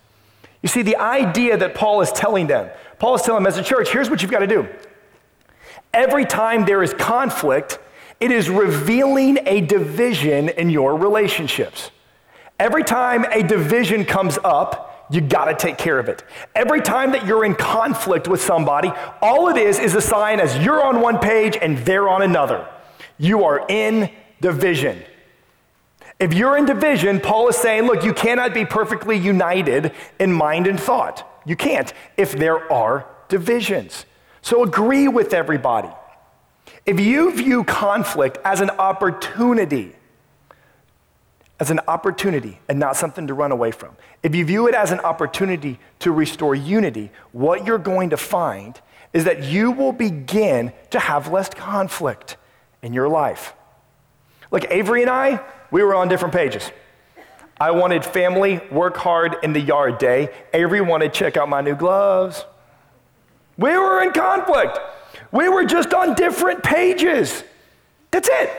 You 0.61 0.69
see, 0.69 0.81
the 0.81 0.97
idea 0.97 1.57
that 1.57 1.75
Paul 1.75 2.01
is 2.01 2.11
telling 2.11 2.47
them, 2.47 2.69
Paul 2.99 3.15
is 3.15 3.23
telling 3.23 3.43
them 3.43 3.47
as 3.51 3.57
a 3.57 3.63
church, 3.63 3.91
here's 3.91 4.09
what 4.09 4.21
you've 4.21 4.31
got 4.31 4.39
to 4.39 4.47
do. 4.47 4.67
Every 5.93 6.25
time 6.25 6.65
there 6.65 6.83
is 6.83 6.93
conflict, 6.93 7.79
it 8.19 8.31
is 8.31 8.50
revealing 8.50 9.39
a 9.45 9.62
division 9.62 10.50
in 10.50 10.69
your 10.69 10.95
relationships. 10.95 11.91
Every 12.60 12.83
time 12.83 13.25
a 13.25 13.41
division 13.41 14.05
comes 14.05 14.38
up, 14.43 15.07
you 15.10 15.19
got 15.19 15.45
to 15.45 15.55
take 15.55 15.77
care 15.77 16.00
of 16.00 16.07
it. 16.07 16.24
Every 16.55 16.81
time 16.81 17.12
that 17.12 17.25
you're 17.25 17.43
in 17.43 17.55
conflict 17.55 18.27
with 18.27 18.41
somebody, 18.41 18.91
all 19.21 19.50
it 19.50 19.57
is 19.57 19.79
is 19.79 19.95
a 19.95 20.01
sign 20.01 20.39
as 20.39 20.57
you're 20.63 20.81
on 20.81 21.01
one 21.01 21.19
page 21.19 21.57
and 21.62 21.77
they're 21.79 22.07
on 22.07 22.21
another. 22.21 22.67
You 23.17 23.43
are 23.43 23.65
in 23.67 24.10
division. 24.39 25.03
If 26.19 26.33
you're 26.33 26.55
in 26.55 26.65
division, 26.65 27.19
Paul 27.19 27.50
is 27.50 27.57
saying, 27.57 27.88
look, 27.88 28.03
you 28.05 28.13
cannot 28.13 28.53
be 28.53 28.63
perfectly 28.63 29.17
united 29.17 29.91
in 30.19 30.31
mind 30.31 30.67
and 30.67 30.79
thought. 30.79 31.27
You 31.45 31.55
can't 31.55 31.91
if 32.15 32.33
there 32.33 32.71
are 32.71 33.07
divisions. 33.27 34.05
So 34.41 34.63
agree 34.63 35.07
with 35.07 35.33
everybody. 35.33 35.89
If 36.86 37.00
you 37.00 37.31
view 37.36 37.63
conflict 37.63 38.38
as 38.43 38.62
an 38.62 38.71
opportunity, 38.71 39.95
as 41.60 41.69
an 41.69 41.79
opportunity 41.88 42.60
and 42.67 42.79
not 42.79 42.95
something 42.95 43.27
to 43.27 43.33
run 43.33 43.51
away 43.51 43.71
from, 43.71 43.95
if 44.24 44.33
you 44.33 44.43
view 44.45 44.67
it 44.67 44.74
as 44.74 44.91
an 44.91 45.00
opportunity 45.00 45.79
to 46.00 46.12
restore 46.12 46.55
unity, 46.55 47.12
what 47.31 47.65
you're 47.65 47.77
going 47.77 48.10
to 48.10 48.17
find 48.17 48.79
is 49.13 49.25
that 49.25 49.43
you 49.43 49.71
will 49.71 49.91
begin 49.91 50.71
to 50.89 51.00
have 51.00 51.31
less 51.31 51.50
conflict 51.50 52.38
in 52.81 52.93
your 52.93 53.10
life. 53.10 53.53
Look, 54.50 54.65
Avery 54.69 55.01
and 55.01 55.10
I, 55.10 55.43
we 55.69 55.83
were 55.83 55.93
on 55.95 56.07
different 56.07 56.33
pages. 56.33 56.71
I 57.60 57.71
wanted 57.71 58.03
family, 58.03 58.60
work 58.71 58.98
hard 58.98 59.38
in 59.43 59.53
the 59.53 59.60
yard 59.60 60.00
day. 60.00 60.29
Avery 60.53 60.81
wanted 60.81 61.13
to 61.13 61.19
check 61.19 61.38
out 61.38 61.48
my 61.48 61.62
new 61.62 61.75
gloves. 61.75 62.43
We 63.62 63.77
were 63.77 64.01
in 64.01 64.12
conflict. 64.12 64.80
We 65.32 65.48
were 65.48 65.65
just 65.65 65.94
on 65.94 66.15
different 66.15 66.63
pages. 66.63 67.44
That's 68.10 68.27
it. 68.30 68.51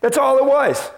That's 0.00 0.16
all 0.16 0.38
it 0.38 0.44
was. 0.44 0.90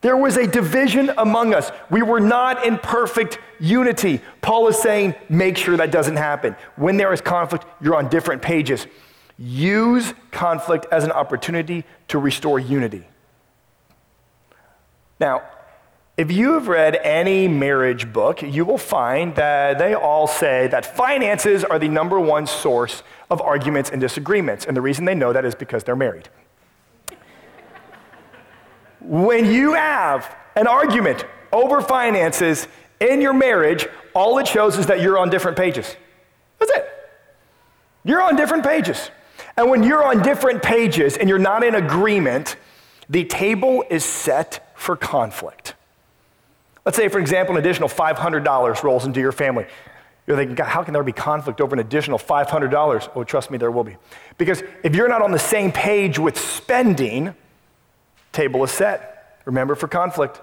There 0.00 0.16
was 0.16 0.36
a 0.36 0.46
division 0.46 1.12
among 1.16 1.54
us. 1.54 1.70
We 1.90 2.02
were 2.02 2.18
not 2.18 2.66
in 2.66 2.78
perfect 2.78 3.38
unity. 3.60 4.20
Paul 4.40 4.66
is 4.66 4.78
saying, 4.78 5.14
make 5.28 5.56
sure 5.56 5.76
that 5.76 5.92
doesn't 5.92 6.16
happen. 6.16 6.56
When 6.74 6.96
there 6.96 7.12
is 7.12 7.20
conflict, 7.20 7.66
you're 7.80 7.94
on 7.94 8.08
different 8.08 8.42
pages. 8.42 8.86
Use 9.38 10.12
conflict 10.32 10.86
as 10.90 11.04
an 11.04 11.12
opportunity 11.12 11.84
to 12.08 12.18
restore 12.18 12.58
unity. 12.58 13.06
Now, 15.20 15.42
If 16.16 16.30
you 16.30 16.52
have 16.52 16.68
read 16.68 16.96
any 16.96 17.48
marriage 17.48 18.12
book, 18.12 18.42
you 18.42 18.66
will 18.66 18.78
find 18.78 19.34
that 19.36 19.78
they 19.78 19.94
all 19.94 20.26
say 20.26 20.66
that 20.68 20.84
finances 20.84 21.64
are 21.64 21.78
the 21.78 21.88
number 21.88 22.20
one 22.20 22.46
source 22.46 23.02
of 23.30 23.40
arguments 23.40 23.88
and 23.88 23.98
disagreements. 23.98 24.66
And 24.66 24.76
the 24.76 24.82
reason 24.82 25.06
they 25.06 25.14
know 25.14 25.32
that 25.32 25.46
is 25.46 25.54
because 25.54 25.84
they're 25.84 25.96
married. 25.96 26.28
when 29.00 29.46
you 29.46 29.72
have 29.72 30.36
an 30.54 30.66
argument 30.66 31.24
over 31.50 31.80
finances 31.80 32.68
in 33.00 33.20
your 33.20 33.32
marriage, 33.32 33.88
all 34.14 34.38
it 34.38 34.46
shows 34.46 34.78
is 34.78 34.86
that 34.86 35.00
you're 35.00 35.18
on 35.18 35.30
different 35.30 35.56
pages. 35.56 35.96
That's 36.58 36.72
it. 36.72 36.88
You're 38.04 38.22
on 38.22 38.36
different 38.36 38.64
pages. 38.64 39.10
And 39.56 39.70
when 39.70 39.82
you're 39.82 40.04
on 40.04 40.22
different 40.22 40.62
pages 40.62 41.16
and 41.16 41.28
you're 41.28 41.38
not 41.38 41.64
in 41.64 41.74
agreement, 41.74 42.56
the 43.08 43.24
table 43.24 43.82
is 43.90 44.04
set 44.04 44.72
for 44.78 44.94
conflict. 44.94 45.74
Let's 46.84 46.96
say, 46.96 47.08
for 47.08 47.18
example, 47.18 47.56
an 47.56 47.60
additional 47.60 47.88
$500 47.88 48.82
rolls 48.82 49.04
into 49.04 49.20
your 49.20 49.32
family. 49.32 49.66
You're 50.26 50.36
thinking, 50.36 50.54
God, 50.54 50.66
how 50.68 50.82
can 50.82 50.94
there 50.94 51.02
be 51.02 51.12
conflict 51.12 51.60
over 51.60 51.74
an 51.74 51.80
additional 51.80 52.18
$500? 52.18 53.10
Oh, 53.14 53.24
trust 53.24 53.50
me, 53.50 53.58
there 53.58 53.70
will 53.70 53.84
be. 53.84 53.96
Because 54.38 54.62
if 54.82 54.94
you're 54.94 55.08
not 55.08 55.22
on 55.22 55.32
the 55.32 55.38
same 55.38 55.72
page 55.72 56.18
with 56.18 56.38
spending, 56.38 57.34
table 58.32 58.62
is 58.64 58.70
set. 58.70 59.40
Remember 59.44 59.74
for 59.74 59.88
conflict. 59.88 60.40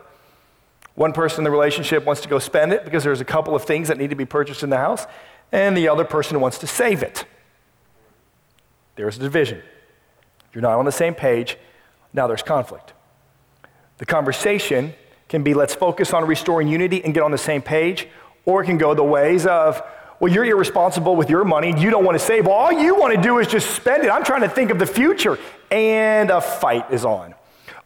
One 0.95 1.13
person 1.13 1.41
in 1.41 1.43
the 1.45 1.51
relationship 1.51 2.05
wants 2.05 2.21
to 2.21 2.29
go 2.29 2.39
spend 2.39 2.73
it 2.73 2.83
because 2.83 3.03
there's 3.05 3.21
a 3.21 3.25
couple 3.25 3.55
of 3.55 3.63
things 3.63 3.87
that 3.87 3.97
need 3.97 4.09
to 4.09 4.17
be 4.17 4.25
purchased 4.25 4.63
in 4.63 4.69
the 4.69 4.77
house, 4.77 5.05
and 5.51 5.75
the 5.77 5.87
other 5.87 6.03
person 6.03 6.39
wants 6.41 6.57
to 6.59 6.67
save 6.67 7.03
it. 7.03 7.23
There's 8.97 9.15
a 9.15 9.21
division. 9.21 9.61
You're 10.53 10.61
not 10.61 10.77
on 10.77 10.83
the 10.83 10.91
same 10.91 11.15
page. 11.15 11.57
Now 12.11 12.27
there's 12.27 12.43
conflict. 12.43 12.91
The 13.97 14.05
conversation 14.05 14.93
can 15.29 15.43
be 15.43 15.53
let's 15.53 15.75
focus 15.75 16.13
on 16.13 16.25
restoring 16.25 16.67
unity 16.67 17.03
and 17.03 17.13
get 17.13 17.23
on 17.23 17.31
the 17.31 17.37
same 17.37 17.61
page, 17.61 18.07
or 18.45 18.63
it 18.63 18.65
can 18.65 18.77
go 18.77 18.93
the 18.93 19.03
ways 19.03 19.45
of, 19.45 19.81
well, 20.19 20.33
you're 20.33 20.43
irresponsible 20.43 21.15
with 21.15 21.29
your 21.29 21.45
money. 21.45 21.73
You 21.79 21.91
don't 21.91 22.03
want 22.03 22.19
to 22.19 22.23
save. 22.23 22.47
All 22.47 22.71
you 22.71 22.95
want 22.95 23.15
to 23.15 23.21
do 23.21 23.39
is 23.39 23.47
just 23.47 23.71
spend 23.71 24.03
it. 24.03 24.09
I'm 24.09 24.23
trying 24.23 24.41
to 24.41 24.49
think 24.49 24.71
of 24.71 24.79
the 24.79 24.85
future. 24.85 25.37
And 25.71 26.29
a 26.29 26.41
fight 26.41 26.91
is 26.91 27.05
on. 27.05 27.35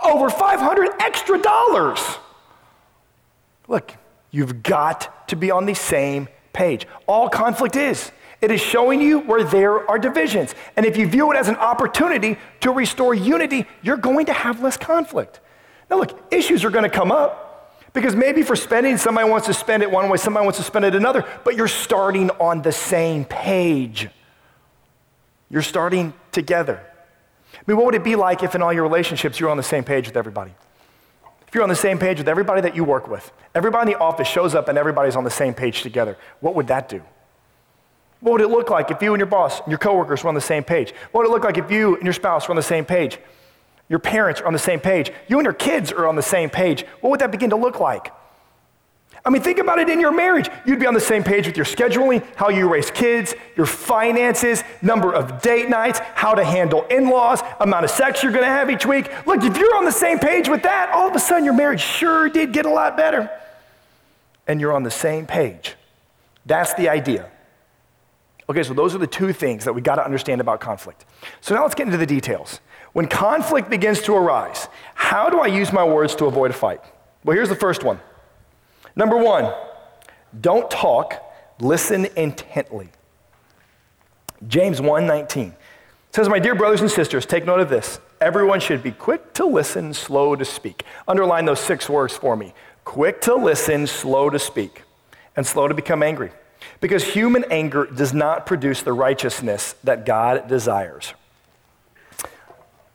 Over 0.03 0.29
500 0.29 0.89
extra 0.99 1.39
dollars. 1.39 1.99
Look, 3.67 3.93
you've 4.31 4.63
got 4.63 5.27
to 5.27 5.35
be 5.35 5.51
on 5.51 5.65
the 5.65 5.75
same 5.75 6.27
page. 6.53 6.87
All 7.07 7.29
conflict 7.29 7.75
is. 7.75 8.11
It 8.41 8.51
is 8.51 8.59
showing 8.59 8.99
you 8.99 9.19
where 9.19 9.43
there 9.43 9.89
are 9.89 9.97
divisions. 9.97 10.55
And 10.75 10.85
if 10.85 10.97
you 10.97 11.07
view 11.07 11.31
it 11.31 11.37
as 11.37 11.47
an 11.47 11.55
opportunity 11.55 12.37
to 12.61 12.71
restore 12.71 13.13
unity, 13.13 13.65
you're 13.81 13.95
going 13.95 14.25
to 14.25 14.33
have 14.33 14.61
less 14.61 14.75
conflict. 14.75 15.39
Now, 15.89 15.97
look, 15.97 16.17
issues 16.31 16.63
are 16.63 16.69
going 16.69 16.83
to 16.83 16.89
come 16.89 17.11
up 17.11 17.43
because 17.93 18.15
maybe 18.15 18.41
for 18.41 18.55
spending, 18.55 18.97
somebody 18.97 19.29
wants 19.29 19.47
to 19.47 19.53
spend 19.53 19.83
it 19.83 19.91
one 19.91 20.09
way, 20.09 20.17
somebody 20.17 20.43
wants 20.43 20.57
to 20.57 20.63
spend 20.63 20.85
it 20.85 20.95
another, 20.95 21.25
but 21.43 21.55
you're 21.55 21.67
starting 21.67 22.29
on 22.31 22.61
the 22.61 22.71
same 22.71 23.25
page. 23.25 24.09
You're 25.49 25.61
starting 25.61 26.13
together. 26.31 26.83
I 27.53 27.59
mean, 27.67 27.77
what 27.77 27.85
would 27.85 27.95
it 27.95 28.03
be 28.03 28.15
like 28.15 28.41
if 28.41 28.55
in 28.55 28.61
all 28.61 28.73
your 28.73 28.83
relationships 28.83 29.39
you're 29.39 29.51
on 29.51 29.57
the 29.57 29.63
same 29.63 29.83
page 29.83 30.07
with 30.07 30.17
everybody? 30.17 30.51
If 31.47 31.53
you're 31.53 31.63
on 31.63 31.69
the 31.69 31.75
same 31.75 31.99
page 31.99 32.17
with 32.17 32.27
everybody 32.27 32.61
that 32.61 32.75
you 32.75 32.83
work 32.83 33.07
with, 33.07 33.31
everybody 33.53 33.91
in 33.91 33.97
the 33.99 34.03
office 34.03 34.27
shows 34.27 34.55
up 34.55 34.69
and 34.69 34.77
everybody's 34.77 35.15
on 35.15 35.23
the 35.23 35.29
same 35.29 35.53
page 35.53 35.83
together, 35.83 36.17
what 36.39 36.55
would 36.55 36.65
that 36.67 36.89
do? 36.89 37.03
What 38.21 38.31
would 38.31 38.41
it 38.41 38.47
look 38.47 38.71
like 38.71 38.89
if 38.89 39.01
you 39.03 39.13
and 39.13 39.19
your 39.19 39.27
boss 39.27 39.59
and 39.59 39.67
your 39.67 39.77
coworkers 39.77 40.23
were 40.23 40.29
on 40.29 40.33
the 40.33 40.41
same 40.41 40.63
page? 40.63 40.95
What 41.11 41.21
would 41.21 41.27
it 41.27 41.31
look 41.31 41.43
like 41.43 41.59
if 41.59 41.69
you 41.69 41.95
and 41.95 42.03
your 42.05 42.13
spouse 42.13 42.47
were 42.47 42.53
on 42.53 42.55
the 42.55 42.63
same 42.63 42.85
page? 42.85 43.19
Your 43.89 43.99
parents 43.99 44.41
are 44.41 44.47
on 44.47 44.53
the 44.53 44.59
same 44.59 44.79
page. 44.79 45.11
You 45.27 45.37
and 45.39 45.45
your 45.45 45.53
kids 45.53 45.91
are 45.91 46.07
on 46.07 46.15
the 46.15 46.21
same 46.21 46.49
page. 46.49 46.85
What 47.01 47.09
would 47.11 47.19
that 47.19 47.31
begin 47.31 47.49
to 47.51 47.55
look 47.55 47.79
like? 47.79 48.11
I 49.25 49.29
mean, 49.29 49.41
think 49.41 49.59
about 49.59 49.79
it 49.79 49.89
in 49.89 50.01
your 50.01 50.11
marriage. 50.11 50.49
You'd 50.65 50.81
be 50.81 50.85
on 50.85 50.93
the 50.93 50.99
same 50.99 51.23
page 51.23 51.47
with 51.47 51.55
your 51.55 51.65
scheduling, 51.65 52.25
how 52.35 52.49
you 52.49 52.67
raise 52.67 52.91
kids, 52.91 53.33
your 53.55 53.65
finances, 53.65 54.63
number 54.81 55.13
of 55.13 55.41
date 55.41 55.69
nights, 55.69 55.99
how 56.13 56.33
to 56.33 56.43
handle 56.43 56.83
in 56.89 57.07
laws, 57.07 57.41
amount 57.61 57.85
of 57.85 57.91
sex 57.91 58.21
you're 58.21 58.33
going 58.33 58.43
to 58.43 58.49
have 58.49 58.69
each 58.69 58.85
week. 58.85 59.09
Look, 59.25 59.41
if 59.43 59.55
you're 59.57 59.75
on 59.77 59.85
the 59.85 59.91
same 59.93 60.19
page 60.19 60.49
with 60.49 60.63
that, 60.63 60.89
all 60.89 61.07
of 61.07 61.15
a 61.15 61.19
sudden 61.19 61.45
your 61.45 61.53
marriage 61.53 61.79
sure 61.79 62.27
did 62.27 62.51
get 62.51 62.65
a 62.65 62.69
lot 62.69 62.97
better. 62.97 63.29
And 64.45 64.59
you're 64.59 64.73
on 64.73 64.83
the 64.83 64.91
same 64.91 65.25
page. 65.25 65.75
That's 66.45 66.73
the 66.73 66.89
idea. 66.89 67.29
Okay, 68.49 68.63
so 68.63 68.73
those 68.73 68.93
are 68.93 68.97
the 68.97 69.07
two 69.07 69.31
things 69.31 69.63
that 69.63 69.71
we 69.71 69.81
got 69.81 69.95
to 69.95 70.03
understand 70.03 70.41
about 70.41 70.59
conflict. 70.59 71.05
So 71.39 71.55
now 71.55 71.63
let's 71.63 71.75
get 71.75 71.85
into 71.85 71.97
the 71.97 72.05
details. 72.05 72.59
When 72.93 73.07
conflict 73.07 73.69
begins 73.69 74.01
to 74.03 74.15
arise, 74.15 74.67
how 74.93 75.29
do 75.29 75.39
I 75.39 75.47
use 75.47 75.73
my 75.73 75.83
words 75.83 76.15
to 76.15 76.25
avoid 76.25 76.51
a 76.51 76.53
fight? 76.53 76.79
Well, 77.23 77.35
here's 77.35 77.49
the 77.49 77.55
first 77.55 77.83
one. 77.83 77.99
Number 78.95 79.17
one, 79.17 79.51
don't 80.39 80.69
talk, 80.69 81.21
listen 81.59 82.07
intently. 82.15 82.89
James 84.47 84.79
1:19 84.79 85.53
says, 86.11 86.29
My 86.29 86.37
dear 86.37 86.53
brothers 86.53 86.81
and 86.81 86.91
sisters, 86.91 87.25
take 87.25 87.45
note 87.45 87.59
of 87.59 87.69
this. 87.69 87.99
Everyone 88.21 88.59
should 88.59 88.83
be 88.83 88.91
quick 88.91 89.33
to 89.33 89.45
listen, 89.45 89.93
slow 89.93 90.35
to 90.35 90.45
speak. 90.45 90.83
Underline 91.07 91.45
those 91.45 91.59
six 91.59 91.89
words 91.89 92.15
for 92.15 92.35
me. 92.35 92.53
Quick 92.85 93.21
to 93.21 93.33
listen, 93.33 93.87
slow 93.87 94.29
to 94.29 94.37
speak, 94.37 94.83
and 95.35 95.47
slow 95.47 95.67
to 95.67 95.73
become 95.73 96.03
angry. 96.03 96.31
Because 96.79 97.03
human 97.03 97.43
anger 97.49 97.85
does 97.85 98.13
not 98.13 98.45
produce 98.45 98.83
the 98.83 98.93
righteousness 98.93 99.73
that 99.83 100.05
God 100.05 100.47
desires 100.47 101.13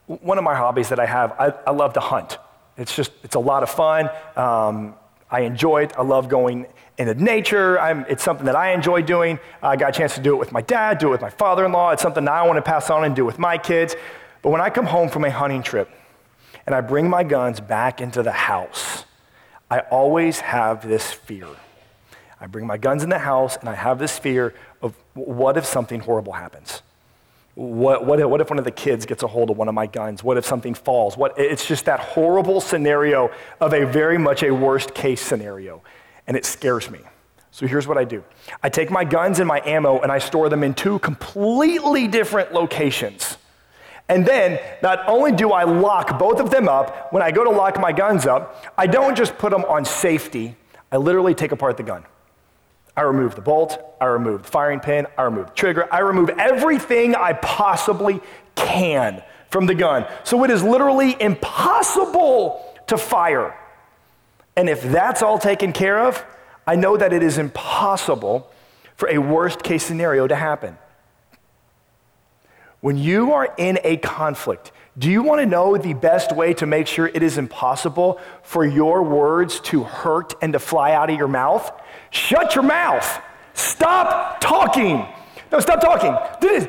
one 0.08 0.38
of 0.38 0.44
my 0.44 0.54
hobbies 0.54 0.88
that 0.88 0.98
I 0.98 1.06
have, 1.06 1.32
I, 1.38 1.52
I 1.66 1.70
love 1.70 1.92
to 1.92 2.00
hunt. 2.00 2.38
It's 2.76 2.94
just, 2.96 3.12
it's 3.22 3.34
a 3.34 3.40
lot 3.40 3.62
of 3.62 3.70
fun. 3.70 4.08
Um, 4.36 4.94
I 5.30 5.40
enjoy 5.40 5.82
it. 5.82 5.92
I 5.98 6.02
love 6.02 6.28
going 6.28 6.66
into 6.96 7.14
nature. 7.14 7.78
I'm, 7.78 8.06
it's 8.08 8.22
something 8.22 8.46
that 8.46 8.56
I 8.56 8.72
enjoy 8.72 9.02
doing. 9.02 9.38
I 9.62 9.76
got 9.76 9.90
a 9.90 9.98
chance 9.98 10.14
to 10.14 10.20
do 10.20 10.34
it 10.34 10.38
with 10.38 10.50
my 10.50 10.62
dad, 10.62 10.98
do 10.98 11.08
it 11.08 11.10
with 11.10 11.20
my 11.20 11.30
father 11.30 11.64
in 11.66 11.72
law. 11.72 11.90
It's 11.90 12.02
something 12.02 12.26
I 12.26 12.46
want 12.46 12.56
to 12.56 12.62
pass 12.62 12.88
on 12.88 13.04
and 13.04 13.14
do 13.14 13.24
with 13.24 13.38
my 13.38 13.58
kids. 13.58 13.94
But 14.42 14.50
when 14.50 14.60
I 14.60 14.70
come 14.70 14.86
home 14.86 15.08
from 15.08 15.24
a 15.24 15.30
hunting 15.30 15.62
trip 15.62 15.90
and 16.66 16.74
I 16.74 16.80
bring 16.80 17.08
my 17.08 17.24
guns 17.24 17.60
back 17.60 18.00
into 18.00 18.22
the 18.22 18.32
house, 18.32 19.04
I 19.70 19.80
always 19.80 20.40
have 20.40 20.88
this 20.88 21.12
fear. 21.12 21.48
I 22.40 22.46
bring 22.46 22.66
my 22.66 22.78
guns 22.78 23.02
in 23.02 23.10
the 23.10 23.18
house 23.18 23.56
and 23.56 23.68
I 23.68 23.74
have 23.74 23.98
this 23.98 24.18
fear 24.18 24.54
of 24.80 24.94
what 25.14 25.56
if 25.58 25.66
something 25.66 26.00
horrible 26.00 26.32
happens? 26.32 26.82
What, 27.58 28.06
what, 28.06 28.30
what 28.30 28.40
if 28.40 28.50
one 28.50 28.60
of 28.60 28.64
the 28.64 28.70
kids 28.70 29.04
gets 29.04 29.24
a 29.24 29.26
hold 29.26 29.50
of 29.50 29.56
one 29.56 29.66
of 29.66 29.74
my 29.74 29.88
guns? 29.88 30.22
What 30.22 30.36
if 30.36 30.46
something 30.46 30.74
falls? 30.74 31.16
What, 31.16 31.36
it's 31.36 31.66
just 31.66 31.86
that 31.86 31.98
horrible 31.98 32.60
scenario 32.60 33.32
of 33.60 33.74
a 33.74 33.84
very 33.84 34.16
much 34.16 34.44
a 34.44 34.52
worst 34.52 34.94
case 34.94 35.20
scenario. 35.20 35.82
And 36.28 36.36
it 36.36 36.44
scares 36.44 36.88
me. 36.88 37.00
So 37.50 37.66
here's 37.66 37.88
what 37.88 37.98
I 37.98 38.04
do 38.04 38.22
I 38.62 38.68
take 38.68 38.92
my 38.92 39.02
guns 39.02 39.40
and 39.40 39.48
my 39.48 39.60
ammo 39.66 39.98
and 39.98 40.12
I 40.12 40.20
store 40.20 40.48
them 40.48 40.62
in 40.62 40.72
two 40.72 41.00
completely 41.00 42.06
different 42.06 42.52
locations. 42.52 43.38
And 44.08 44.24
then, 44.24 44.60
not 44.80 45.00
only 45.08 45.32
do 45.32 45.50
I 45.50 45.64
lock 45.64 46.16
both 46.16 46.38
of 46.38 46.50
them 46.52 46.68
up, 46.68 47.12
when 47.12 47.24
I 47.24 47.32
go 47.32 47.42
to 47.42 47.50
lock 47.50 47.80
my 47.80 47.90
guns 47.90 48.24
up, 48.24 48.72
I 48.78 48.86
don't 48.86 49.16
just 49.16 49.36
put 49.36 49.50
them 49.50 49.64
on 49.64 49.84
safety, 49.84 50.54
I 50.92 50.96
literally 50.96 51.34
take 51.34 51.50
apart 51.50 51.76
the 51.76 51.82
gun. 51.82 52.04
I 52.98 53.02
remove 53.02 53.36
the 53.36 53.40
bolt, 53.40 53.78
I 54.00 54.06
remove 54.06 54.42
the 54.42 54.48
firing 54.48 54.80
pin, 54.80 55.06
I 55.16 55.22
remove 55.22 55.46
the 55.46 55.52
trigger, 55.52 55.86
I 55.94 56.00
remove 56.00 56.30
everything 56.30 57.14
I 57.14 57.32
possibly 57.32 58.20
can 58.56 59.22
from 59.50 59.66
the 59.66 59.74
gun. 59.76 60.04
So 60.24 60.42
it 60.42 60.50
is 60.50 60.64
literally 60.64 61.16
impossible 61.20 62.60
to 62.88 62.98
fire. 62.98 63.56
And 64.56 64.68
if 64.68 64.82
that's 64.82 65.22
all 65.22 65.38
taken 65.38 65.72
care 65.72 66.00
of, 66.00 66.24
I 66.66 66.74
know 66.74 66.96
that 66.96 67.12
it 67.12 67.22
is 67.22 67.38
impossible 67.38 68.50
for 68.96 69.08
a 69.08 69.18
worst 69.18 69.62
case 69.62 69.84
scenario 69.84 70.26
to 70.26 70.34
happen. 70.34 70.76
When 72.80 72.96
you 72.98 73.32
are 73.32 73.54
in 73.56 73.78
a 73.84 73.98
conflict, 73.98 74.72
do 74.98 75.10
you 75.10 75.22
want 75.22 75.40
to 75.40 75.46
know 75.46 75.76
the 75.76 75.94
best 75.94 76.32
way 76.32 76.54
to 76.54 76.66
make 76.66 76.88
sure 76.88 77.06
it 77.06 77.22
is 77.22 77.38
impossible 77.38 78.20
for 78.42 78.64
your 78.66 79.04
words 79.04 79.60
to 79.60 79.84
hurt 79.84 80.34
and 80.42 80.52
to 80.54 80.58
fly 80.58 80.92
out 80.92 81.08
of 81.08 81.16
your 81.16 81.28
mouth? 81.28 81.70
Shut 82.10 82.56
your 82.56 82.64
mouth. 82.64 83.20
Stop 83.54 84.40
talking. 84.40 85.06
No, 85.52 85.60
stop 85.60 85.80
talking. 85.80 86.16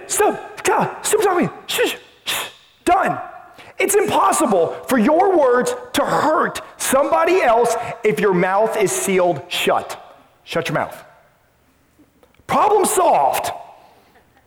Stop. 0.07 0.57
Stop, 0.63 1.03
talking. 1.03 1.49
Shh, 1.65 1.95
shh. 2.25 2.49
Done. 2.85 3.19
It's 3.79 3.95
impossible 3.95 4.73
for 4.87 4.99
your 4.99 5.35
words 5.37 5.73
to 5.93 6.05
hurt 6.05 6.61
somebody 6.77 7.41
else 7.41 7.73
if 8.03 8.19
your 8.19 8.33
mouth 8.33 8.77
is 8.77 8.91
sealed 8.91 9.41
shut. 9.47 9.99
Shut 10.43 10.67
your 10.67 10.75
mouth. 10.75 11.03
Problem 12.45 12.85
solved. 12.85 13.49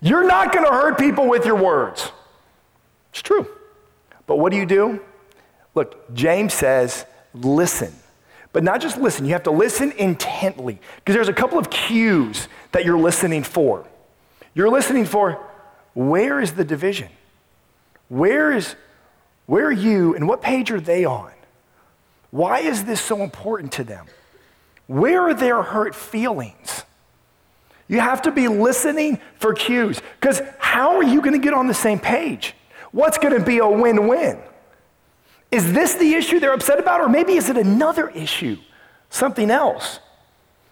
You're 0.01 0.27
not 0.27 0.53
going 0.53 0.65
to 0.65 0.73
hurt 0.73 0.99
people 0.99 1.29
with 1.29 1.47
your 1.47 1.57
words. 1.57 2.13
It's 3.11 3.23
true. 3.23 3.49
But 4.33 4.39
what 4.39 4.51
do 4.51 4.57
you 4.57 4.65
do? 4.65 4.99
Look, 5.75 6.15
James 6.15 6.55
says, 6.55 7.05
listen. 7.35 7.93
But 8.55 8.65
not 8.65 8.81
just 8.81 8.97
listen, 8.97 9.27
you 9.27 9.33
have 9.33 9.43
to 9.43 9.51
listen 9.51 9.93
intently 9.93 10.81
because 10.97 11.15
there's 11.15 11.29
a 11.29 11.35
couple 11.35 11.59
of 11.59 11.69
cues 11.69 12.49
that 12.71 12.87
you're 12.87 12.99
listening 12.99 13.43
for. 13.43 13.87
You're 14.55 14.71
listening 14.71 15.05
for 15.05 15.39
where 15.93 16.41
is 16.41 16.55
the 16.55 16.65
division? 16.65 17.11
Where 18.09 18.51
is 18.51 18.75
where 19.45 19.67
are 19.67 19.71
you 19.71 20.15
and 20.15 20.27
what 20.27 20.41
page 20.41 20.71
are 20.71 20.81
they 20.81 21.05
on? 21.05 21.33
Why 22.31 22.61
is 22.61 22.85
this 22.85 23.03
so 23.03 23.23
important 23.23 23.73
to 23.73 23.85
them? 23.85 24.07
Where 24.87 25.29
are 25.29 25.35
their 25.35 25.61
hurt 25.61 25.95
feelings? 25.95 26.85
You 27.87 28.01
have 28.01 28.23
to 28.23 28.31
be 28.31 28.49
listening 28.49 29.21
for 29.39 29.53
cues 29.53 30.01
because 30.19 30.41
how 30.59 30.97
are 30.97 31.05
you 31.05 31.21
going 31.21 31.39
to 31.39 31.45
get 31.45 31.53
on 31.53 31.67
the 31.67 31.75
same 31.75 31.99
page? 31.99 32.55
What's 32.93 33.19
going 33.19 33.39
to 33.39 33.45
be 33.45 33.59
a 33.59 33.69
win 33.69 34.07
win? 34.07 34.41
Is 35.51 35.73
this 35.73 35.95
the 35.95 36.15
issue 36.15 36.41
they're 36.41 36.55
upset 36.55 36.79
about, 36.79 37.01
or 37.01 37.09
maybe 37.09 37.35
is 37.35 37.49
it 37.49 37.57
another 37.57 38.09
issue, 38.11 38.57
something 39.11 39.51
else? 39.51 39.99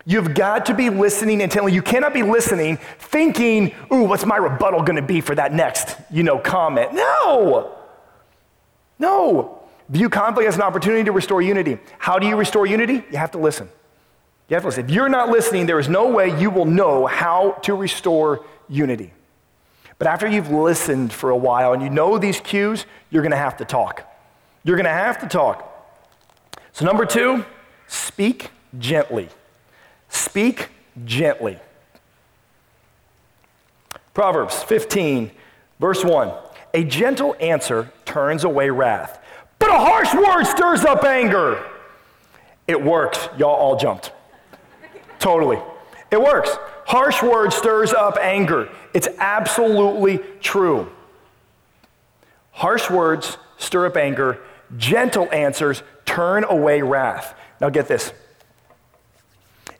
You've 0.07 0.35
got 0.35 0.67
to 0.67 0.75
be 0.75 0.89
listening 0.89 1.41
intently. 1.43 1.73
You 1.73 1.83
cannot 1.83 2.15
be 2.15 2.23
listening 2.23 2.79
thinking, 2.99 3.75
ooh, 3.93 4.05
what's 4.05 4.25
my 4.25 4.37
rebuttal 4.37 4.83
going 4.83 4.97
to 4.97 5.03
be 5.03 5.21
for 5.21 5.35
that 5.35 5.53
next, 5.53 5.97
you 6.11 6.23
know, 6.23 6.39
comment? 6.39 6.95
No. 6.95 7.77
No. 8.99 9.59
View 9.91 10.09
conflict 10.09 10.49
as 10.49 10.57
an 10.57 10.63
opportunity 10.63 11.05
to 11.05 11.13
restore 11.13 11.43
unity. 11.43 11.79
How 11.99 12.19
do 12.19 12.27
you 12.27 12.37
restore 12.37 12.67
unity? 12.67 13.05
You 13.11 13.19
have 13.19 13.33
to 13.33 13.39
listen. 13.39 13.69
You 14.49 14.55
have 14.55 14.63
to 14.63 14.69
listen. 14.69 14.85
If 14.87 14.91
you're 14.91 15.09
not 15.09 15.29
listening, 15.29 15.67
there 15.67 15.79
is 15.79 15.89
no 15.89 16.09
way 16.09 16.39
you 16.41 16.51
will 16.51 16.65
know 16.65 17.07
how 17.07 17.53
to 17.63 17.75
restore 17.75 18.45
unity. 18.69 19.13
But 20.01 20.07
after 20.07 20.27
you've 20.27 20.51
listened 20.51 21.13
for 21.13 21.29
a 21.29 21.37
while 21.37 21.75
and 21.75 21.83
you 21.83 21.91
know 21.91 22.17
these 22.17 22.41
cues, 22.41 22.87
you're 23.11 23.21
going 23.21 23.33
to 23.33 23.37
have 23.37 23.59
to 23.59 23.67
talk. 23.67 24.11
You're 24.65 24.77
going 24.77 24.87
to 24.87 24.91
have 24.91 25.21
to 25.21 25.29
talk. 25.29 25.67
So, 26.73 26.87
number 26.87 27.05
two, 27.05 27.45
speak 27.87 28.51
gently. 28.79 29.29
Speak 30.09 30.71
gently. 31.05 31.59
Proverbs 34.15 34.63
15, 34.63 35.33
verse 35.79 36.03
1. 36.03 36.33
A 36.73 36.85
gentle 36.85 37.37
answer 37.39 37.93
turns 38.07 38.45
away 38.45 38.71
wrath, 38.71 39.23
but 39.59 39.69
a 39.69 39.79
harsh 39.79 40.15
word 40.15 40.45
stirs 40.47 40.83
up 40.83 41.05
anger. 41.05 41.63
It 42.67 42.83
works. 42.83 43.29
Y'all 43.37 43.55
all 43.55 43.77
jumped. 43.77 44.13
Totally. 45.19 45.59
It 46.11 46.23
works. 46.23 46.57
Harsh 46.91 47.23
word 47.23 47.53
stirs 47.53 47.93
up 47.93 48.19
anger. 48.21 48.69
It's 48.93 49.07
absolutely 49.19 50.19
true. 50.41 50.91
Harsh 52.51 52.91
words 52.91 53.39
stir 53.59 53.87
up 53.87 53.97
anger. 53.97 54.41
Gentle 54.77 55.33
answers 55.33 55.85
turn 56.05 56.43
away 56.43 56.83
wrath. 56.83 57.39
Now 57.61 57.69
get 57.69 57.87
this. 57.87 58.13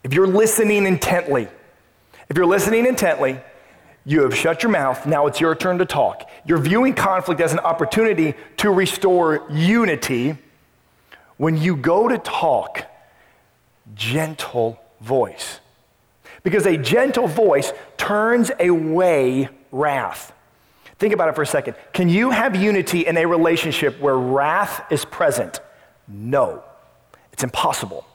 If 0.05 0.13
you're 0.13 0.25
listening 0.25 0.85
intently, 0.85 1.49
if 2.29 2.37
you're 2.37 2.45
listening 2.45 2.85
intently, 2.85 3.41
you 4.05 4.21
have 4.21 4.33
shut 4.33 4.63
your 4.63 4.71
mouth. 4.71 5.05
Now 5.05 5.27
it's 5.27 5.41
your 5.41 5.53
turn 5.53 5.79
to 5.79 5.85
talk. 5.85 6.29
You're 6.45 6.59
viewing 6.59 6.93
conflict 6.93 7.41
as 7.41 7.51
an 7.51 7.59
opportunity 7.59 8.35
to 8.55 8.71
restore 8.71 9.45
unity. 9.51 10.37
When 11.35 11.57
you 11.57 11.75
go 11.75 12.07
to 12.07 12.17
talk, 12.17 12.85
gentle 13.95 14.79
voice. 15.01 15.59
Because 16.43 16.65
a 16.65 16.77
gentle 16.77 17.27
voice 17.27 17.71
turns 17.97 18.51
away 18.59 19.49
wrath. 19.71 20.33
Think 20.97 21.13
about 21.13 21.29
it 21.29 21.35
for 21.35 21.41
a 21.41 21.47
second. 21.47 21.75
Can 21.93 22.09
you 22.09 22.29
have 22.29 22.55
unity 22.55 23.05
in 23.07 23.17
a 23.17 23.25
relationship 23.25 23.99
where 23.99 24.17
wrath 24.17 24.85
is 24.91 25.05
present? 25.05 25.59
No, 26.07 26.63
it's 27.33 27.43
impossible. 27.43 28.05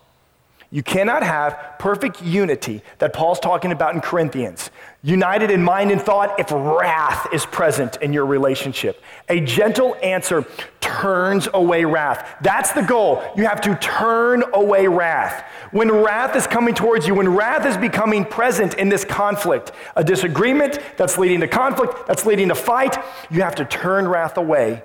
You 0.71 0.83
cannot 0.83 1.23
have 1.23 1.77
perfect 1.79 2.23
unity 2.23 2.83
that 2.99 3.13
Paul's 3.13 3.41
talking 3.41 3.73
about 3.73 3.95
in 3.95 4.01
Corinthians, 4.01 4.71
united 5.07 5.53
in 5.53 5.63
mind 5.63 5.93
and 5.93 6.03
thought, 6.03 6.39
if 6.41 6.51
wrath 6.51 7.33
is 7.33 7.47
present 7.47 7.97
in 8.03 8.13
your 8.13 8.27
relationship. 8.27 9.01
A 9.29 9.39
gentle 9.39 9.95
answer 10.03 10.45
turns 10.81 11.47
away 11.55 11.85
wrath. 11.85 12.37
That's 12.41 12.73
the 12.73 12.83
goal. 12.83 13.23
You 13.37 13.47
have 13.47 13.61
to 13.61 13.77
turn 13.77 14.43
away 14.53 14.89
wrath. 14.89 15.45
When 15.71 15.93
wrath 15.93 16.35
is 16.35 16.49
coming 16.49 16.75
towards 16.75 17.07
you, 17.07 17.15
when 17.15 17.29
wrath 17.29 17.65
is 17.67 17.77
becoming 17.77 18.25
present 18.25 18.75
in 18.75 18.89
this 18.89 19.05
conflict, 19.05 19.71
a 19.95 20.03
disagreement 20.03 20.81
that's 20.97 21.17
leading 21.17 21.41
to 21.41 21.47
conflict, 21.47 22.09
that's 22.09 22.27
leading 22.27 22.49
to 22.49 22.57
fight, 22.57 22.97
you 23.31 23.43
have 23.43 23.55
to 23.55 23.65
turn 23.65 24.09
wrath 24.09 24.37
away. 24.37 24.83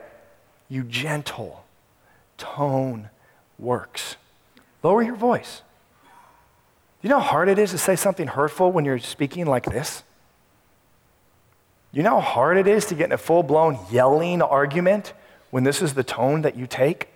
You 0.70 0.84
gentle 0.84 1.66
tone 2.38 3.10
works. 3.58 4.18
Lower 4.84 5.02
your 5.02 5.16
voice. 5.16 5.64
You 7.02 7.10
know 7.10 7.20
how 7.20 7.28
hard 7.28 7.50
it 7.50 7.58
is 7.58 7.72
to 7.72 7.80
say 7.80 7.96
something 7.96 8.28
hurtful 8.28 8.72
when 8.72 8.86
you're 8.86 9.00
speaking 9.00 9.48
like 9.48 9.66
this? 9.66 10.04
You 11.92 12.04
know 12.04 12.20
how 12.20 12.22
hard 12.22 12.58
it 12.58 12.68
is 12.68 12.86
to 12.88 12.96
get 12.96 13.06
in 13.06 13.12
a 13.12 13.18
full 13.18 13.44
blown 13.44 13.78
yelling 13.92 14.42
argument 14.42 15.14
when 15.50 15.64
this 15.64 15.82
is 15.82 15.94
the 15.94 16.04
tone 16.04 16.42
that 16.44 16.56
you 16.56 16.68
take? 16.68 17.10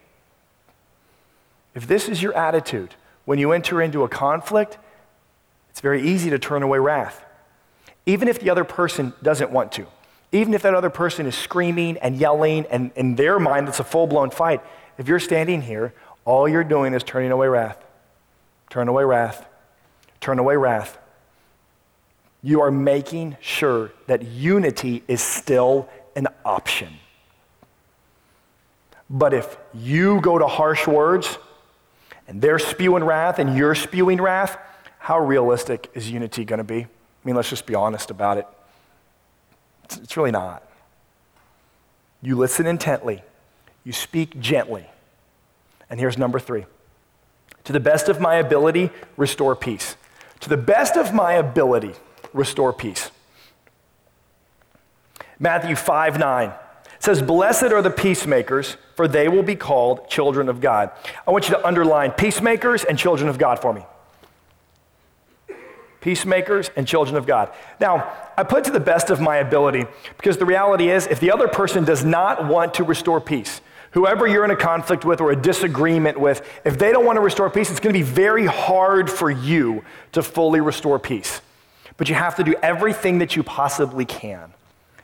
If 1.73 1.87
this 1.87 2.09
is 2.09 2.21
your 2.21 2.33
attitude 2.35 2.95
when 3.25 3.39
you 3.39 3.51
enter 3.51 3.81
into 3.81 4.03
a 4.03 4.09
conflict, 4.09 4.77
it's 5.69 5.81
very 5.81 6.01
easy 6.07 6.29
to 6.29 6.39
turn 6.39 6.63
away 6.63 6.79
wrath. 6.79 7.23
Even 8.05 8.27
if 8.27 8.39
the 8.39 8.49
other 8.49 8.63
person 8.63 9.13
doesn't 9.23 9.51
want 9.51 9.71
to, 9.73 9.87
even 10.31 10.53
if 10.53 10.61
that 10.61 10.73
other 10.73 10.89
person 10.89 11.25
is 11.25 11.35
screaming 11.35 11.97
and 11.97 12.17
yelling, 12.17 12.65
and 12.69 12.91
in 12.95 13.15
their 13.15 13.39
mind 13.39 13.67
it's 13.67 13.79
a 13.79 13.83
full 13.83 14.07
blown 14.07 14.29
fight, 14.29 14.61
if 14.97 15.07
you're 15.07 15.19
standing 15.19 15.61
here, 15.61 15.93
all 16.23 16.47
you're 16.47 16.63
doing 16.63 16.93
is 16.93 17.03
turning 17.03 17.31
away 17.31 17.47
wrath. 17.47 17.77
Turn 18.69 18.87
away 18.87 19.03
wrath. 19.03 19.47
Turn 20.19 20.39
away 20.39 20.55
wrath. 20.55 20.97
You 22.45 22.61
are 22.61 22.69
making 22.69 23.37
sure 23.41 23.91
that 24.05 24.21
unity 24.21 25.01
is 25.07 25.19
still 25.19 25.89
an 26.15 26.27
option. 26.45 26.93
But 29.09 29.33
if 29.33 29.57
you 29.73 30.21
go 30.21 30.37
to 30.37 30.45
harsh 30.45 30.85
words 30.85 31.39
and 32.27 32.39
they're 32.43 32.59
spewing 32.59 33.03
wrath 33.03 33.39
and 33.39 33.57
you're 33.57 33.73
spewing 33.73 34.21
wrath, 34.21 34.59
how 34.99 35.17
realistic 35.19 35.89
is 35.95 36.11
unity 36.11 36.45
going 36.45 36.59
to 36.59 36.63
be? 36.63 36.81
I 36.81 36.87
mean, 37.23 37.35
let's 37.35 37.49
just 37.49 37.65
be 37.65 37.73
honest 37.73 38.11
about 38.11 38.37
it. 38.37 38.47
It's, 39.85 39.97
it's 39.97 40.15
really 40.15 40.29
not. 40.29 40.61
You 42.21 42.35
listen 42.37 42.67
intently, 42.67 43.23
you 43.83 43.91
speak 43.91 44.39
gently. 44.39 44.85
And 45.89 45.99
here's 45.99 46.15
number 46.15 46.39
three 46.39 46.65
to 47.63 47.73
the 47.73 47.79
best 47.79 48.07
of 48.07 48.21
my 48.21 48.35
ability, 48.35 48.91
restore 49.17 49.55
peace 49.55 49.95
to 50.41 50.49
the 50.49 50.57
best 50.57 50.95
of 50.95 51.11
my 51.11 51.33
ability, 51.33 51.93
restore 52.35 52.73
peace. 52.73 53.09
Matthew 55.39 55.75
5 55.75 56.19
9 56.19 56.53
says, 56.99 57.21
Blessed 57.21 57.71
are 57.71 57.81
the 57.81 57.89
peacemakers, 57.89 58.77
for 58.95 59.07
they 59.07 59.27
will 59.27 59.43
be 59.43 59.55
called 59.55 60.09
children 60.09 60.49
of 60.49 60.61
God. 60.61 60.91
I 61.27 61.31
want 61.31 61.49
you 61.49 61.55
to 61.55 61.65
underline 61.65 62.11
peacemakers 62.11 62.83
and 62.83 62.97
children 62.97 63.29
of 63.29 63.37
God 63.37 63.59
for 63.59 63.73
me. 63.73 63.83
Peacemakers 66.01 66.69
and 66.75 66.87
children 66.87 67.17
of 67.17 67.25
God. 67.25 67.51
Now, 67.79 68.13
I 68.37 68.43
put 68.43 68.65
to 68.65 68.71
the 68.71 68.79
best 68.79 69.09
of 69.09 69.19
my 69.19 69.37
ability 69.37 69.85
because 70.17 70.37
the 70.37 70.45
reality 70.45 70.89
is, 70.89 71.07
if 71.07 71.19
the 71.19 71.31
other 71.31 71.47
person 71.47 71.83
does 71.83 72.05
not 72.05 72.47
want 72.47 72.75
to 72.75 72.83
restore 72.83 73.19
peace, 73.19 73.59
whoever 73.91 74.27
you're 74.27 74.45
in 74.45 74.51
a 74.51 74.55
conflict 74.55 75.03
with 75.03 75.19
or 75.19 75.31
a 75.31 75.35
disagreement 75.35 76.19
with, 76.19 76.47
if 76.63 76.77
they 76.77 76.91
don't 76.91 77.05
want 77.05 77.17
to 77.17 77.21
restore 77.21 77.49
peace, 77.49 77.71
it's 77.71 77.79
going 77.79 77.93
to 77.93 77.99
be 77.99 78.03
very 78.03 78.45
hard 78.45 79.09
for 79.09 79.31
you 79.31 79.83
to 80.11 80.21
fully 80.21 80.61
restore 80.61 80.99
peace. 80.99 81.41
But 81.97 82.09
you 82.09 82.15
have 82.15 82.35
to 82.35 82.43
do 82.43 82.55
everything 82.61 83.19
that 83.19 83.35
you 83.35 83.43
possibly 83.43 84.05
can. 84.05 84.53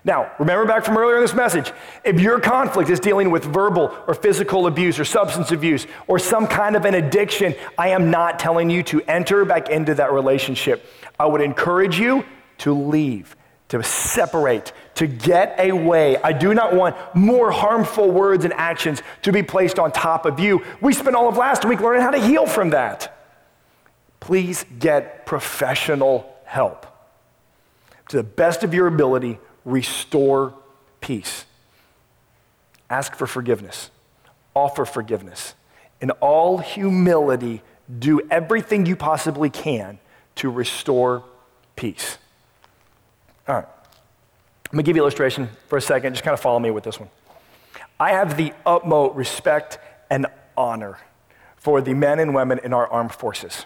Now, 0.04 0.32
remember 0.40 0.66
back 0.66 0.84
from 0.84 0.98
earlier 0.98 1.18
in 1.18 1.22
this 1.22 1.36
message, 1.36 1.72
if 2.04 2.20
your 2.20 2.40
conflict 2.40 2.90
is 2.90 3.00
dealing 3.00 3.30
with 3.30 3.46
verbal 3.46 3.96
or 4.08 4.16
physical 4.16 4.66
abuse 4.66 5.00
or 5.00 5.06
substance 5.06 5.52
abuse 5.52 5.86
or 6.08 6.18
some 6.18 6.48
kind 6.48 6.76
of 6.76 6.86
an 6.86 6.96
addiction, 6.96 7.54
I 7.78 7.90
am 7.90 8.10
not 8.10 8.40
telling 8.40 8.70
you 8.70 8.82
to 8.84 9.02
enter 9.04 9.46
back 9.46 9.70
into 9.70 9.94
that 9.96 10.12
relationship. 10.12 10.84
I 11.20 11.28
would 11.28 11.42
encourage 11.42 12.00
you 12.00 12.26
to 12.60 12.74
leave 12.74 13.36
to 13.72 13.82
separate, 13.84 14.74
to 14.96 15.08
get 15.08 15.56
away. 15.58 16.18
I 16.18 16.34
do 16.34 16.54
not 16.54 16.74
want 16.76 16.98
more 17.16 17.52
harmful 17.52 18.12
words 18.12 18.44
and 18.44 18.54
actions 18.54 19.02
to 19.22 19.32
be 19.32 19.44
placed 19.44 19.80
on 19.80 19.94
top 19.94 20.26
of 20.26 20.42
you. 20.42 20.66
We 20.82 20.92
spent 20.92 21.16
all 21.16 21.30
of 21.30 21.38
last 21.38 21.64
week 21.64 21.80
learning 21.80 22.02
how 22.02 22.12
to 22.12 22.20
heal 22.20 22.46
from 22.46 22.72
that. 22.72 23.18
Please 24.20 24.66
get 24.78 25.26
professional 25.26 26.36
help. 26.52 26.86
To 28.10 28.18
the 28.18 28.24
best 28.24 28.62
of 28.66 28.74
your 28.74 28.88
ability, 28.88 29.40
restore 29.64 30.54
peace. 31.00 31.46
Ask 32.90 33.16
for 33.16 33.26
forgiveness. 33.26 33.90
Offer 34.54 34.84
forgiveness. 34.84 35.56
In 36.02 36.12
all 36.12 36.58
humility, 36.58 37.62
do 38.00 38.20
everything 38.30 38.86
you 38.86 38.98
possibly 38.98 39.50
can 39.50 39.98
to 40.36 40.50
restore 40.50 41.24
peace. 41.78 42.18
All 43.48 43.56
right. 43.56 43.66
I'm 43.66 44.72
going 44.74 44.84
to 44.84 44.84
give 44.84 44.98
you 44.98 45.04
an 45.04 45.06
illustration 45.06 45.48
for 45.70 45.78
a 45.78 45.82
second. 45.82 46.12
Just 46.14 46.26
kind 46.26 46.34
of 46.34 46.42
follow 46.42 46.60
me 46.60 46.70
with 46.70 46.84
this 46.84 47.00
one. 47.00 47.10
I 47.98 48.12
have 48.12 48.36
the 48.36 48.52
utmost 48.66 49.16
respect 49.16 49.80
and 50.10 50.26
honor 50.58 50.98
for 51.56 51.80
the 51.80 51.94
men 51.94 52.20
and 52.20 52.36
women 52.36 52.60
in 52.62 52.74
our 52.74 52.88
armed 52.88 53.14
forces. 53.14 53.66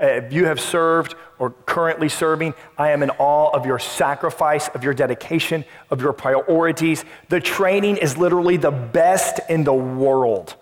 Uh, 0.00 0.06
if 0.06 0.32
you 0.32 0.46
have 0.46 0.60
served 0.60 1.14
or 1.38 1.50
currently 1.66 2.08
serving, 2.08 2.54
I 2.76 2.90
am 2.90 3.02
in 3.02 3.10
awe 3.10 3.50
of 3.50 3.64
your 3.64 3.78
sacrifice, 3.78 4.68
of 4.68 4.82
your 4.82 4.94
dedication, 4.94 5.64
of 5.90 6.00
your 6.00 6.12
priorities. 6.12 7.04
The 7.28 7.40
training 7.40 7.98
is 7.98 8.16
literally 8.16 8.56
the 8.56 8.72
best 8.72 9.40
in 9.48 9.64
the 9.64 9.74
world. 9.74 10.56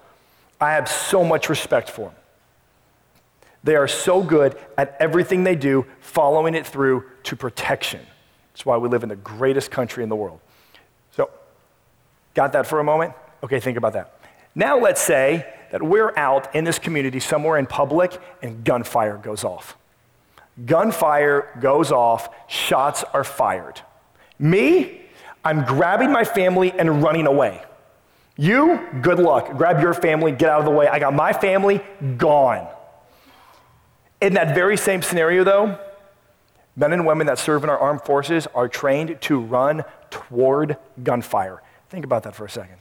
I 0.60 0.72
have 0.72 0.88
so 0.88 1.24
much 1.24 1.48
respect 1.48 1.88
for 1.88 2.10
them. 2.10 2.14
They 3.64 3.76
are 3.76 3.88
so 3.88 4.22
good 4.22 4.56
at 4.76 4.96
everything 5.00 5.44
they 5.44 5.56
do, 5.56 5.86
following 6.00 6.54
it 6.54 6.66
through 6.66 7.04
to 7.24 7.36
protection. 7.36 8.00
That's 8.52 8.66
why 8.66 8.76
we 8.76 8.88
live 8.88 9.02
in 9.02 9.08
the 9.08 9.16
greatest 9.16 9.70
country 9.70 10.02
in 10.02 10.08
the 10.08 10.16
world. 10.16 10.40
So, 11.12 11.30
got 12.34 12.52
that 12.52 12.66
for 12.66 12.80
a 12.80 12.84
moment? 12.84 13.14
Okay, 13.42 13.60
think 13.60 13.78
about 13.78 13.94
that. 13.94 14.18
Now, 14.54 14.78
let's 14.78 15.00
say 15.00 15.52
that 15.72 15.82
we're 15.82 16.12
out 16.16 16.54
in 16.54 16.64
this 16.64 16.78
community 16.78 17.18
somewhere 17.18 17.58
in 17.58 17.66
public 17.66 18.20
and 18.42 18.62
gunfire 18.62 19.16
goes 19.16 19.42
off. 19.42 19.76
Gunfire 20.66 21.48
goes 21.60 21.90
off, 21.90 22.28
shots 22.46 23.02
are 23.14 23.24
fired. 23.24 23.80
Me, 24.38 25.00
I'm 25.42 25.64
grabbing 25.64 26.12
my 26.12 26.24
family 26.24 26.72
and 26.72 27.02
running 27.02 27.26
away. 27.26 27.64
You, 28.36 28.86
good 29.00 29.18
luck. 29.18 29.56
Grab 29.56 29.80
your 29.80 29.94
family, 29.94 30.30
get 30.30 30.50
out 30.50 30.60
of 30.60 30.66
the 30.66 30.70
way. 30.70 30.88
I 30.88 30.98
got 30.98 31.14
my 31.14 31.32
family 31.32 31.80
gone. 32.18 32.68
In 34.20 34.34
that 34.34 34.54
very 34.54 34.76
same 34.76 35.00
scenario, 35.00 35.42
though, 35.42 35.78
men 36.76 36.92
and 36.92 37.06
women 37.06 37.26
that 37.28 37.38
serve 37.38 37.64
in 37.64 37.70
our 37.70 37.78
armed 37.78 38.02
forces 38.02 38.46
are 38.54 38.68
trained 38.68 39.20
to 39.22 39.40
run 39.40 39.84
toward 40.10 40.76
gunfire. 41.02 41.62
Think 41.88 42.04
about 42.04 42.24
that 42.24 42.34
for 42.34 42.44
a 42.44 42.50
second. 42.50 42.76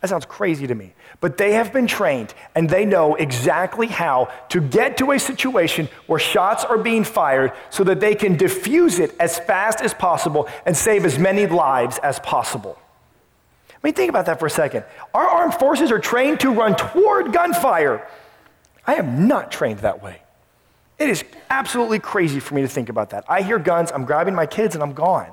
That 0.00 0.08
sounds 0.08 0.26
crazy 0.26 0.66
to 0.66 0.74
me. 0.74 0.92
But 1.20 1.38
they 1.38 1.52
have 1.54 1.72
been 1.72 1.86
trained 1.86 2.34
and 2.54 2.68
they 2.68 2.84
know 2.84 3.14
exactly 3.14 3.86
how 3.86 4.30
to 4.50 4.60
get 4.60 4.98
to 4.98 5.12
a 5.12 5.18
situation 5.18 5.88
where 6.06 6.20
shots 6.20 6.64
are 6.64 6.78
being 6.78 7.02
fired 7.02 7.52
so 7.70 7.82
that 7.84 8.00
they 8.00 8.14
can 8.14 8.36
diffuse 8.36 8.98
it 8.98 9.14
as 9.18 9.38
fast 9.38 9.80
as 9.80 9.94
possible 9.94 10.48
and 10.66 10.76
save 10.76 11.04
as 11.04 11.18
many 11.18 11.46
lives 11.46 11.98
as 11.98 12.18
possible. 12.18 12.78
I 13.70 13.78
mean, 13.82 13.94
think 13.94 14.10
about 14.10 14.26
that 14.26 14.38
for 14.38 14.46
a 14.46 14.50
second. 14.50 14.84
Our 15.14 15.26
armed 15.26 15.54
forces 15.54 15.90
are 15.90 15.98
trained 15.98 16.40
to 16.40 16.50
run 16.50 16.76
toward 16.76 17.32
gunfire. 17.32 18.06
I 18.86 18.94
am 18.94 19.26
not 19.26 19.50
trained 19.50 19.80
that 19.80 20.02
way. 20.02 20.20
It 20.98 21.08
is 21.08 21.24
absolutely 21.50 21.98
crazy 21.98 22.40
for 22.40 22.54
me 22.54 22.62
to 22.62 22.68
think 22.68 22.88
about 22.88 23.10
that. 23.10 23.24
I 23.28 23.42
hear 23.42 23.58
guns, 23.58 23.92
I'm 23.92 24.04
grabbing 24.04 24.34
my 24.34 24.46
kids, 24.46 24.74
and 24.74 24.82
I'm 24.82 24.92
gone. 24.92 25.32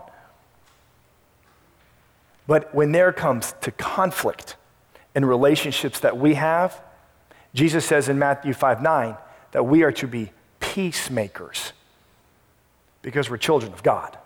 But 2.47 2.73
when 2.75 2.91
there 2.91 3.13
comes 3.13 3.53
to 3.61 3.71
conflict 3.71 4.55
in 5.15 5.25
relationships 5.25 5.99
that 6.01 6.17
we 6.17 6.33
have, 6.35 6.81
Jesus 7.53 7.85
says 7.85 8.09
in 8.09 8.19
Matthew 8.19 8.53
5 8.53 8.81
9 8.81 9.17
that 9.51 9.63
we 9.63 9.83
are 9.83 9.91
to 9.93 10.07
be 10.07 10.31
peacemakers 10.59 11.73
because 13.01 13.29
we're 13.29 13.37
children 13.37 13.71
of 13.73 13.83
God. 13.83 14.17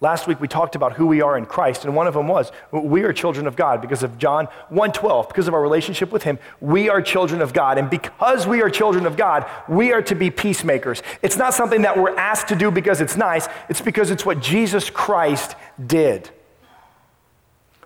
Last 0.00 0.28
week 0.28 0.40
we 0.40 0.46
talked 0.46 0.76
about 0.76 0.92
who 0.92 1.08
we 1.08 1.22
are 1.22 1.36
in 1.36 1.44
Christ, 1.44 1.84
and 1.84 1.96
one 1.96 2.06
of 2.06 2.14
them 2.14 2.28
was 2.28 2.52
we 2.70 3.02
are 3.02 3.12
children 3.12 3.48
of 3.48 3.56
God 3.56 3.80
because 3.80 4.04
of 4.04 4.16
John 4.16 4.46
1:12. 4.70 5.26
Because 5.26 5.48
of 5.48 5.54
our 5.54 5.60
relationship 5.60 6.12
with 6.12 6.22
Him, 6.22 6.38
we 6.60 6.88
are 6.88 7.02
children 7.02 7.42
of 7.42 7.52
God, 7.52 7.78
and 7.78 7.90
because 7.90 8.46
we 8.46 8.62
are 8.62 8.70
children 8.70 9.06
of 9.06 9.16
God, 9.16 9.44
we 9.68 9.92
are 9.92 10.02
to 10.02 10.14
be 10.14 10.30
peacemakers. 10.30 11.02
It's 11.20 11.36
not 11.36 11.52
something 11.52 11.82
that 11.82 11.98
we're 11.98 12.16
asked 12.16 12.46
to 12.48 12.54
do 12.54 12.70
because 12.70 13.00
it's 13.00 13.16
nice; 13.16 13.48
it's 13.68 13.80
because 13.80 14.12
it's 14.12 14.24
what 14.24 14.40
Jesus 14.40 14.88
Christ 14.88 15.56
did. 15.84 16.30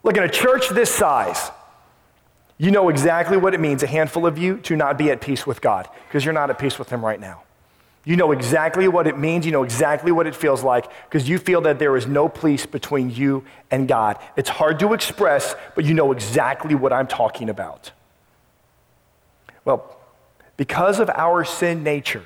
Look, 0.03 0.17
in 0.17 0.23
a 0.23 0.29
church 0.29 0.69
this 0.71 0.91
size, 0.91 1.51
you 2.59 2.71
know 2.71 2.88
exactly 2.88 3.37
what 3.37 3.55
it 3.55 3.61
means, 3.61 3.83
a 3.83 3.87
handful 3.87 4.27
of 4.27 4.38
you, 4.38 4.59
to 4.59 4.77
not 4.77 4.99
be 4.99 5.11
at 5.11 5.21
peace 5.21 5.47
with 5.47 5.61
God, 5.61 5.88
because 6.09 6.25
you're 6.25 6.35
not 6.35 6.51
at 6.51 6.59
peace 6.59 6.79
with 6.79 6.91
Him 6.91 7.05
right 7.05 7.21
now. 7.21 7.43
You 8.05 8.17
know 8.17 8.33
exactly 8.33 8.88
what 8.88 9.07
it 9.07 9.17
means. 9.17 9.47
You 9.47 9.53
know 9.53 9.62
exactly 9.62 10.11
what 10.11 10.27
it 10.27 10.35
feels 10.35 10.65
like 10.65 10.91
because 11.05 11.29
you 11.29 11.38
feel 11.38 11.61
that 11.62 11.79
there 11.79 11.97
is 11.97 12.07
no 12.07 12.29
peace 12.29 12.67
between 12.67 13.11
you 13.11 13.45
and 13.71 13.87
God. 13.87 14.19
It's 14.37 14.49
hard 14.49 14.81
to 14.81 14.93
express, 14.93 15.55
but 15.77 15.85
you 15.85 15.95
know 15.95 16.11
exactly 16.11 16.75
what 16.75 16.93
I'm 16.93 17.07
talking 17.07 17.49
about. 17.49 17.93
Well, 19.65 19.97
because 20.57 20.99
of 20.99 21.11
our 21.11 21.45
sin 21.45 21.85
nature, 21.85 22.25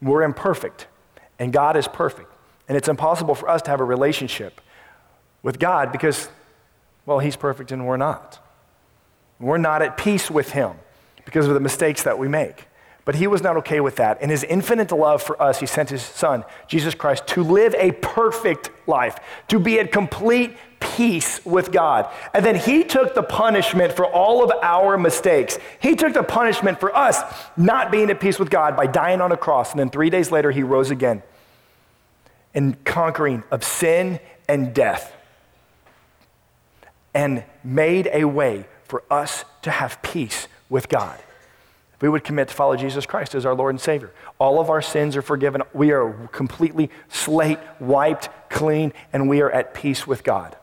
we're 0.00 0.22
imperfect, 0.22 0.86
and 1.40 1.52
God 1.52 1.76
is 1.76 1.88
perfect. 1.88 2.32
And 2.68 2.76
it's 2.76 2.88
impossible 2.88 3.34
for 3.34 3.48
us 3.48 3.62
to 3.62 3.70
have 3.70 3.80
a 3.80 3.84
relationship 3.84 4.60
with 5.42 5.58
God 5.58 5.92
because, 5.92 6.28
well, 7.06 7.20
He's 7.20 7.36
perfect 7.36 7.72
and 7.72 7.86
we're 7.86 7.96
not. 7.96 8.38
We're 9.38 9.58
not 9.58 9.80
at 9.82 9.96
peace 9.96 10.30
with 10.30 10.50
Him 10.50 10.72
because 11.24 11.46
of 11.46 11.54
the 11.54 11.60
mistakes 11.60 12.02
that 12.02 12.18
we 12.18 12.28
make. 12.28 12.66
But 13.06 13.14
he 13.14 13.28
was 13.28 13.40
not 13.40 13.56
okay 13.58 13.78
with 13.78 13.96
that. 13.96 14.20
In 14.20 14.30
his 14.30 14.42
infinite 14.42 14.90
love 14.90 15.22
for 15.22 15.40
us, 15.40 15.60
he 15.60 15.66
sent 15.66 15.90
his 15.90 16.02
son, 16.02 16.44
Jesus 16.66 16.92
Christ, 16.92 17.28
to 17.28 17.44
live 17.44 17.72
a 17.76 17.92
perfect 17.92 18.70
life, 18.88 19.16
to 19.46 19.60
be 19.60 19.78
at 19.78 19.92
complete 19.92 20.56
peace 20.80 21.40
with 21.46 21.70
God. 21.70 22.12
And 22.34 22.44
then 22.44 22.56
he 22.56 22.82
took 22.82 23.14
the 23.14 23.22
punishment 23.22 23.92
for 23.92 24.06
all 24.06 24.42
of 24.42 24.50
our 24.60 24.98
mistakes. 24.98 25.56
He 25.78 25.94
took 25.94 26.14
the 26.14 26.24
punishment 26.24 26.80
for 26.80 26.94
us 26.96 27.20
not 27.56 27.92
being 27.92 28.10
at 28.10 28.18
peace 28.18 28.40
with 28.40 28.50
God 28.50 28.76
by 28.76 28.88
dying 28.88 29.20
on 29.20 29.30
a 29.30 29.36
cross. 29.36 29.70
And 29.70 29.78
then 29.78 29.90
three 29.90 30.10
days 30.10 30.32
later, 30.32 30.50
he 30.50 30.64
rose 30.64 30.90
again 30.90 31.22
in 32.54 32.74
conquering 32.84 33.44
of 33.52 33.62
sin 33.62 34.18
and 34.48 34.74
death 34.74 35.15
and 37.16 37.42
made 37.64 38.10
a 38.12 38.24
way 38.24 38.66
for 38.84 39.02
us 39.10 39.46
to 39.62 39.70
have 39.70 40.02
peace 40.02 40.48
with 40.68 40.90
God. 40.90 41.18
We 42.02 42.10
would 42.10 42.24
commit 42.24 42.48
to 42.48 42.54
follow 42.54 42.76
Jesus 42.76 43.06
Christ 43.06 43.34
as 43.34 43.46
our 43.46 43.54
Lord 43.54 43.72
and 43.72 43.80
Savior, 43.80 44.12
all 44.38 44.60
of 44.60 44.68
our 44.68 44.82
sins 44.82 45.16
are 45.16 45.22
forgiven. 45.22 45.62
We 45.72 45.92
are 45.92 46.28
completely 46.30 46.90
slate 47.08 47.58
wiped 47.80 48.28
clean, 48.50 48.92
and 49.14 49.30
we 49.30 49.40
are 49.40 49.50
at 49.50 49.72
peace 49.72 50.06
with 50.06 50.24
God. 50.24 50.56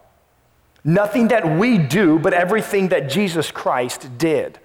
Nothing 0.83 1.29
that 1.29 1.57
we 1.57 1.79
do, 1.79 2.19
but 2.19 2.33
everything 2.33 2.89
that 2.89 3.09
Jesus 3.09 3.49
Christ 3.49 4.19
did. 4.19 4.59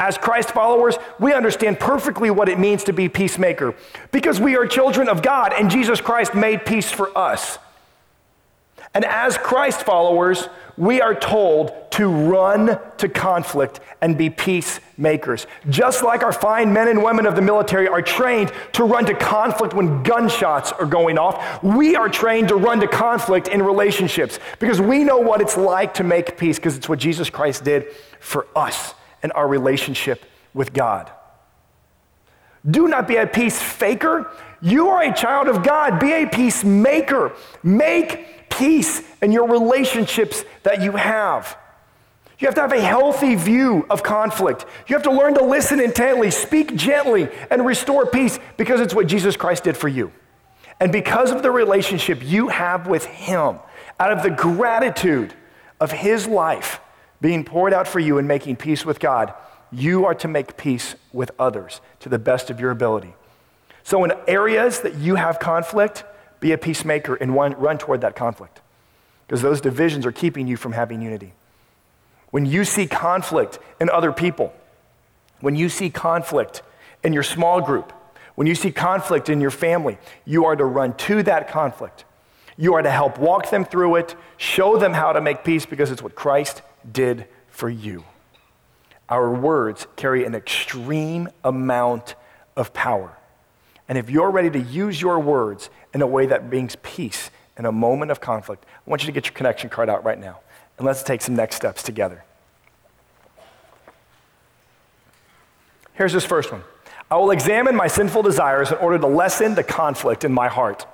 As 0.00 0.18
Christ 0.18 0.50
followers, 0.50 0.96
we 1.20 1.32
understand 1.32 1.78
perfectly 1.78 2.30
what 2.30 2.48
it 2.48 2.58
means 2.58 2.82
to 2.84 2.92
be 2.92 3.08
peacemaker 3.08 3.76
because 4.10 4.40
we 4.40 4.56
are 4.56 4.66
children 4.66 5.08
of 5.08 5.22
God 5.22 5.52
and 5.52 5.70
Jesus 5.70 6.00
Christ 6.00 6.34
made 6.34 6.66
peace 6.66 6.90
for 6.90 7.16
us. 7.16 7.58
And 8.92 9.04
as 9.04 9.38
Christ 9.38 9.82
followers, 9.82 10.48
we 10.76 11.00
are 11.00 11.14
told 11.14 11.90
to 11.92 12.08
run 12.08 12.80
to 12.96 13.08
conflict 13.08 13.80
and 14.00 14.16
be 14.18 14.30
peacemakers. 14.30 15.46
Just 15.68 16.02
like 16.02 16.22
our 16.22 16.32
fine 16.32 16.72
men 16.72 16.88
and 16.88 17.02
women 17.02 17.26
of 17.26 17.36
the 17.36 17.42
military 17.42 17.86
are 17.86 18.02
trained 18.02 18.52
to 18.72 18.84
run 18.84 19.04
to 19.06 19.14
conflict 19.14 19.74
when 19.74 20.02
gunshots 20.02 20.72
are 20.72 20.86
going 20.86 21.18
off, 21.18 21.62
we 21.62 21.94
are 21.94 22.08
trained 22.08 22.48
to 22.48 22.56
run 22.56 22.80
to 22.80 22.88
conflict 22.88 23.46
in 23.46 23.62
relationships 23.62 24.40
because 24.58 24.80
we 24.80 25.04
know 25.04 25.18
what 25.18 25.40
it's 25.40 25.56
like 25.56 25.94
to 25.94 26.04
make 26.04 26.36
peace 26.36 26.56
because 26.56 26.76
it's 26.76 26.88
what 26.88 26.98
Jesus 26.98 27.30
Christ 27.30 27.62
did 27.62 27.86
for 28.18 28.46
us 28.56 28.94
and 29.22 29.30
our 29.32 29.46
relationship 29.46 30.24
with 30.52 30.72
God. 30.72 31.12
Do 32.68 32.88
not 32.88 33.06
be 33.06 33.16
a 33.16 33.26
peace 33.26 33.60
faker. 33.60 34.30
You 34.62 34.88
are 34.88 35.02
a 35.02 35.14
child 35.14 35.48
of 35.48 35.62
God. 35.62 35.98
Be 35.98 36.12
a 36.12 36.26
peacemaker. 36.26 37.32
Make 37.62 38.50
peace 38.50 39.02
in 39.22 39.32
your 39.32 39.48
relationships 39.48 40.44
that 40.62 40.82
you 40.82 40.92
have. 40.92 41.56
You 42.38 42.46
have 42.46 42.54
to 42.54 42.60
have 42.62 42.72
a 42.72 42.80
healthy 42.80 43.34
view 43.34 43.86
of 43.90 44.02
conflict. 44.02 44.64
You 44.86 44.96
have 44.96 45.02
to 45.02 45.12
learn 45.12 45.34
to 45.34 45.44
listen 45.44 45.78
intently, 45.78 46.30
speak 46.30 46.74
gently, 46.74 47.28
and 47.50 47.66
restore 47.66 48.06
peace 48.06 48.38
because 48.56 48.80
it's 48.80 48.94
what 48.94 49.06
Jesus 49.06 49.36
Christ 49.36 49.64
did 49.64 49.76
for 49.76 49.88
you. 49.88 50.10
And 50.80 50.90
because 50.90 51.30
of 51.30 51.42
the 51.42 51.50
relationship 51.50 52.20
you 52.22 52.48
have 52.48 52.86
with 52.86 53.04
Him, 53.04 53.58
out 53.98 54.12
of 54.12 54.22
the 54.22 54.30
gratitude 54.30 55.34
of 55.78 55.92
His 55.92 56.26
life 56.26 56.80
being 57.20 57.44
poured 57.44 57.74
out 57.74 57.86
for 57.86 57.98
you 57.98 58.16
and 58.16 58.26
making 58.26 58.56
peace 58.56 58.86
with 58.86 58.98
God, 58.98 59.34
you 59.70 60.06
are 60.06 60.14
to 60.14 60.28
make 60.28 60.56
peace 60.56 60.94
with 61.12 61.30
others 61.38 61.82
to 62.00 62.08
the 62.08 62.18
best 62.18 62.48
of 62.48 62.58
your 62.58 62.70
ability. 62.70 63.14
So, 63.90 64.04
in 64.04 64.12
areas 64.28 64.82
that 64.82 64.98
you 64.98 65.16
have 65.16 65.40
conflict, 65.40 66.04
be 66.38 66.52
a 66.52 66.58
peacemaker 66.58 67.16
and 67.16 67.34
run, 67.34 67.76
toward 67.76 68.02
that 68.02 68.14
conflict 68.14 68.60
because 69.26 69.42
those 69.42 69.60
divisions 69.60 70.06
are 70.06 70.12
keeping 70.12 70.46
you 70.46 70.56
from 70.56 70.70
having 70.70 71.02
unity. 71.02 71.34
When 72.30 72.46
you 72.46 72.64
see 72.64 72.86
conflict 72.86 73.58
in 73.80 73.90
other 73.90 74.12
people, 74.12 74.54
when 75.40 75.56
you 75.56 75.68
see 75.68 75.90
conflict 75.90 76.62
in 77.02 77.12
your 77.12 77.24
small 77.24 77.60
group, 77.60 77.92
when 78.36 78.46
you 78.46 78.54
see 78.54 78.70
conflict 78.70 79.28
in 79.28 79.40
your 79.40 79.50
family, 79.50 79.98
you 80.24 80.44
are 80.44 80.54
to 80.54 80.64
run 80.64 80.94
to 81.08 81.24
that 81.24 81.48
conflict. 81.48 82.04
You 82.56 82.74
are 82.74 82.82
to 82.82 82.90
help 82.92 83.18
walk 83.18 83.50
them 83.50 83.64
through 83.64 83.96
it, 83.96 84.14
show 84.36 84.76
them 84.76 84.92
how 84.92 85.12
to 85.12 85.20
make 85.20 85.42
peace 85.42 85.66
because 85.66 85.90
it's 85.90 86.00
what 86.00 86.14
Christ 86.14 86.62
did 86.92 87.26
for 87.48 87.68
you. 87.68 88.04
Our 89.08 89.32
words 89.32 89.88
carry 89.96 90.24
an 90.24 90.36
extreme 90.36 91.28
amount 91.42 92.14
of 92.56 92.72
power. 92.72 93.16
And 93.90 93.98
if 93.98 94.08
you're 94.08 94.30
ready 94.30 94.48
to 94.50 94.58
use 94.58 95.02
your 95.02 95.18
words 95.18 95.68
in 95.92 96.00
a 96.00 96.06
way 96.06 96.24
that 96.24 96.48
brings 96.48 96.76
peace 96.76 97.30
in 97.58 97.66
a 97.66 97.72
moment 97.72 98.10
of 98.10 98.22
conflict, 98.22 98.64
I 98.64 98.88
want 98.88 99.02
you 99.02 99.06
to 99.06 99.12
get 99.12 99.26
your 99.26 99.34
connection 99.34 99.68
card 99.68 99.90
out 99.90 100.02
right 100.02 100.18
now. 100.18 100.40
And 100.78 100.86
let's 100.86 101.02
take 101.02 101.20
some 101.20 101.36
next 101.36 101.56
steps 101.56 101.82
together. 101.82 102.24
Here's 105.92 106.14
this 106.14 106.24
first 106.24 106.50
one 106.50 106.62
I 107.10 107.16
will 107.16 107.32
examine 107.32 107.76
my 107.76 107.88
sinful 107.88 108.22
desires 108.22 108.70
in 108.70 108.78
order 108.78 108.98
to 108.98 109.06
lessen 109.06 109.54
the 109.54 109.64
conflict 109.64 110.24
in 110.24 110.32
my 110.32 110.48
heart. 110.48 110.86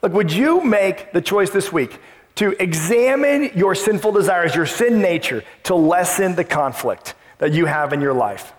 Look, 0.00 0.14
would 0.14 0.32
you 0.32 0.62
make 0.62 1.12
the 1.12 1.20
choice 1.20 1.50
this 1.50 1.70
week 1.70 1.98
to 2.36 2.50
examine 2.62 3.50
your 3.54 3.74
sinful 3.74 4.12
desires, 4.12 4.54
your 4.54 4.64
sin 4.64 5.02
nature, 5.02 5.44
to 5.64 5.74
lessen 5.74 6.36
the 6.36 6.44
conflict? 6.44 7.14
that 7.38 7.52
you 7.52 7.66
have 7.66 7.92
in 7.92 8.00
your 8.00 8.14
life. 8.14 8.52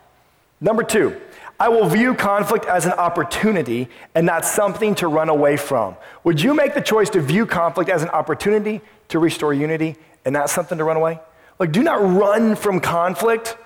Number 0.61 0.83
two, 0.83 1.19
I 1.59 1.69
will 1.69 1.87
view 1.87 2.13
conflict 2.13 2.65
as 2.65 2.85
an 2.85 2.91
opportunity 2.93 3.87
and 4.13 4.25
not 4.25 4.43
something 4.43 4.93
to 4.95 5.07
run 5.07 5.29
away 5.29 5.55
from. 5.55 5.95
Would 6.23 6.41
you 6.41 6.53
make 6.53 6.73
the 6.73 6.81
choice 6.81 7.09
to 7.11 7.21
view 7.21 7.45
conflict 7.45 7.89
as 7.89 8.03
an 8.03 8.09
opportunity 8.09 8.81
to 9.09 9.19
restore 9.19 9.53
unity 9.53 9.95
and 10.25 10.33
not 10.33 10.49
something 10.49 10.77
to 10.77 10.83
run 10.83 10.97
away? 10.97 11.19
Like, 11.57 11.71
do 11.71 11.81
not 11.81 12.01
run 12.01 12.55
from 12.55 12.81
conflict. 12.81 13.57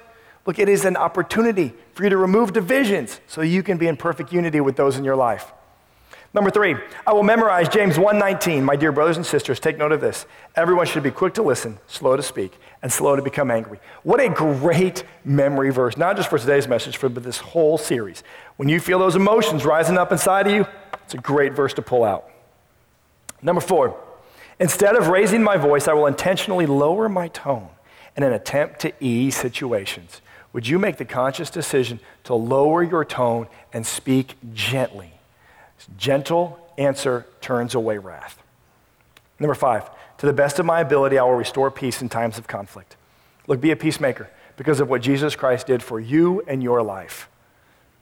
Look, 0.45 0.59
it 0.59 0.69
is 0.69 0.85
an 0.85 0.97
opportunity 0.97 1.73
for 1.93 2.03
you 2.03 2.09
to 2.09 2.17
remove 2.17 2.53
divisions 2.53 3.19
so 3.27 3.41
you 3.41 3.63
can 3.63 3.77
be 3.77 3.87
in 3.87 3.97
perfect 3.97 4.31
unity 4.31 4.61
with 4.61 4.75
those 4.75 4.97
in 4.97 5.03
your 5.03 5.15
life. 5.15 5.51
Number 6.31 6.51
three, 6.51 6.75
I 7.07 7.13
will 7.13 7.23
memorize 7.23 7.69
James 7.69 7.97
1:19. 7.97 8.63
My 8.63 8.75
dear 8.75 8.91
brothers 8.91 9.17
and 9.17 9.25
sisters, 9.25 9.59
take 9.59 9.79
note 9.79 9.91
of 9.91 9.99
this. 9.99 10.27
Everyone 10.55 10.85
should 10.85 11.01
be 11.01 11.09
quick 11.09 11.33
to 11.35 11.41
listen, 11.41 11.79
slow 11.87 12.15
to 12.15 12.21
speak, 12.21 12.59
and 12.83 12.93
slow 12.93 13.15
to 13.15 13.21
become 13.21 13.49
angry. 13.49 13.79
What 14.03 14.19
a 14.19 14.29
great 14.29 15.03
memory 15.25 15.71
verse, 15.71 15.97
not 15.97 16.17
just 16.17 16.29
for 16.29 16.37
today's 16.37 16.67
message, 16.67 17.01
but 17.01 17.15
this 17.23 17.39
whole 17.39 17.79
series. 17.79 18.23
When 18.57 18.69
you 18.69 18.79
feel 18.79 18.99
those 18.99 19.15
emotions 19.15 19.65
rising 19.65 19.97
up 19.97 20.11
inside 20.11 20.45
of 20.45 20.53
you, 20.53 20.67
it's 21.03 21.15
a 21.15 21.17
great 21.17 21.53
verse 21.53 21.73
to 21.73 21.81
pull 21.81 22.03
out. 22.03 22.29
Number 23.41 23.61
four, 23.61 23.97
instead 24.59 24.95
of 24.95 25.07
raising 25.07 25.41
my 25.41 25.57
voice, 25.57 25.87
I 25.87 25.93
will 25.93 26.05
intentionally 26.05 26.67
lower 26.67 27.09
my 27.09 27.29
tone 27.29 27.69
in 28.15 28.21
an 28.21 28.33
attempt 28.33 28.81
to 28.81 28.93
ease 28.99 29.35
situations. 29.35 30.21
Would 30.53 30.67
you 30.67 30.77
make 30.77 30.97
the 30.97 31.05
conscious 31.05 31.49
decision 31.49 31.99
to 32.25 32.35
lower 32.35 32.83
your 32.83 33.03
tone 33.03 33.47
and 33.73 33.83
speak 33.85 34.35
gently? 34.53 35.13
Gentle 35.97 36.59
answer 36.77 37.25
turns 37.41 37.75
away 37.75 37.97
wrath. 37.97 38.41
Number 39.39 39.55
five, 39.55 39.89
to 40.17 40.25
the 40.25 40.33
best 40.33 40.59
of 40.59 40.65
my 40.65 40.81
ability, 40.81 41.17
I 41.17 41.23
will 41.23 41.33
restore 41.33 41.71
peace 41.71 42.01
in 42.01 42.09
times 42.09 42.37
of 42.37 42.47
conflict. 42.47 42.95
Look, 43.47 43.61
be 43.61 43.71
a 43.71 43.75
peacemaker 43.75 44.29
because 44.57 44.79
of 44.79 44.89
what 44.89 45.01
Jesus 45.01 45.35
Christ 45.35 45.67
did 45.67 45.81
for 45.81 45.99
you 45.99 46.41
and 46.47 46.61
your 46.61 46.83
life. 46.83 47.29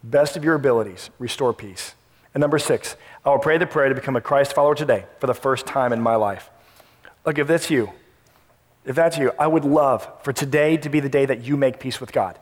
Best 0.04 0.36
of 0.36 0.44
your 0.44 0.56
abilities, 0.56 1.10
restore 1.20 1.54
peace. 1.54 1.94
And 2.34 2.42
number 2.42 2.60
six, 2.60 2.96
I 3.26 3.30
will 3.30 3.40
pray 3.40 3.58
the 3.58 3.68
prayer 3.68 3.90
to 3.90 3.96
become 3.96 4.16
a 4.16 4.22
Christ 4.22 4.54
follower 4.54 4.76
today 4.76 5.06
for 5.20 5.28
the 5.28 5.34
first 5.34 5.66
time 5.66 5.94
in 5.94 6.02
my 6.02 6.16
life. 6.16 6.50
Look, 7.26 7.38
if 7.38 7.48
that's 7.48 7.70
you, 7.70 7.92
if 8.86 8.96
that's 8.96 9.18
you, 9.18 9.32
I 9.38 9.48
would 9.48 9.66
love 9.66 10.08
for 10.24 10.32
today 10.32 10.78
to 10.78 10.90
be 10.90 11.00
the 11.00 11.10
day 11.10 11.26
that 11.26 11.44
you 11.44 11.58
make 11.58 11.80
peace 11.80 12.00
with 12.00 12.12
God 12.12 12.40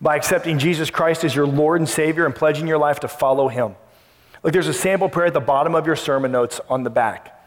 by 0.00 0.16
accepting 0.16 0.58
Jesus 0.58 0.90
Christ 0.90 1.24
as 1.24 1.34
your 1.34 1.46
Lord 1.46 1.80
and 1.80 1.88
Savior 1.88 2.26
and 2.26 2.34
pledging 2.34 2.66
your 2.66 2.78
life 2.78 3.00
to 3.00 3.08
follow 3.08 3.48
Him. 3.48 3.76
Like 4.42 4.52
there's 4.52 4.68
a 4.68 4.74
sample 4.74 5.08
prayer 5.08 5.26
at 5.26 5.34
the 5.34 5.40
bottom 5.40 5.74
of 5.74 5.86
your 5.86 5.96
sermon 5.96 6.32
notes 6.32 6.60
on 6.68 6.82
the 6.82 6.90
back. 6.90 7.38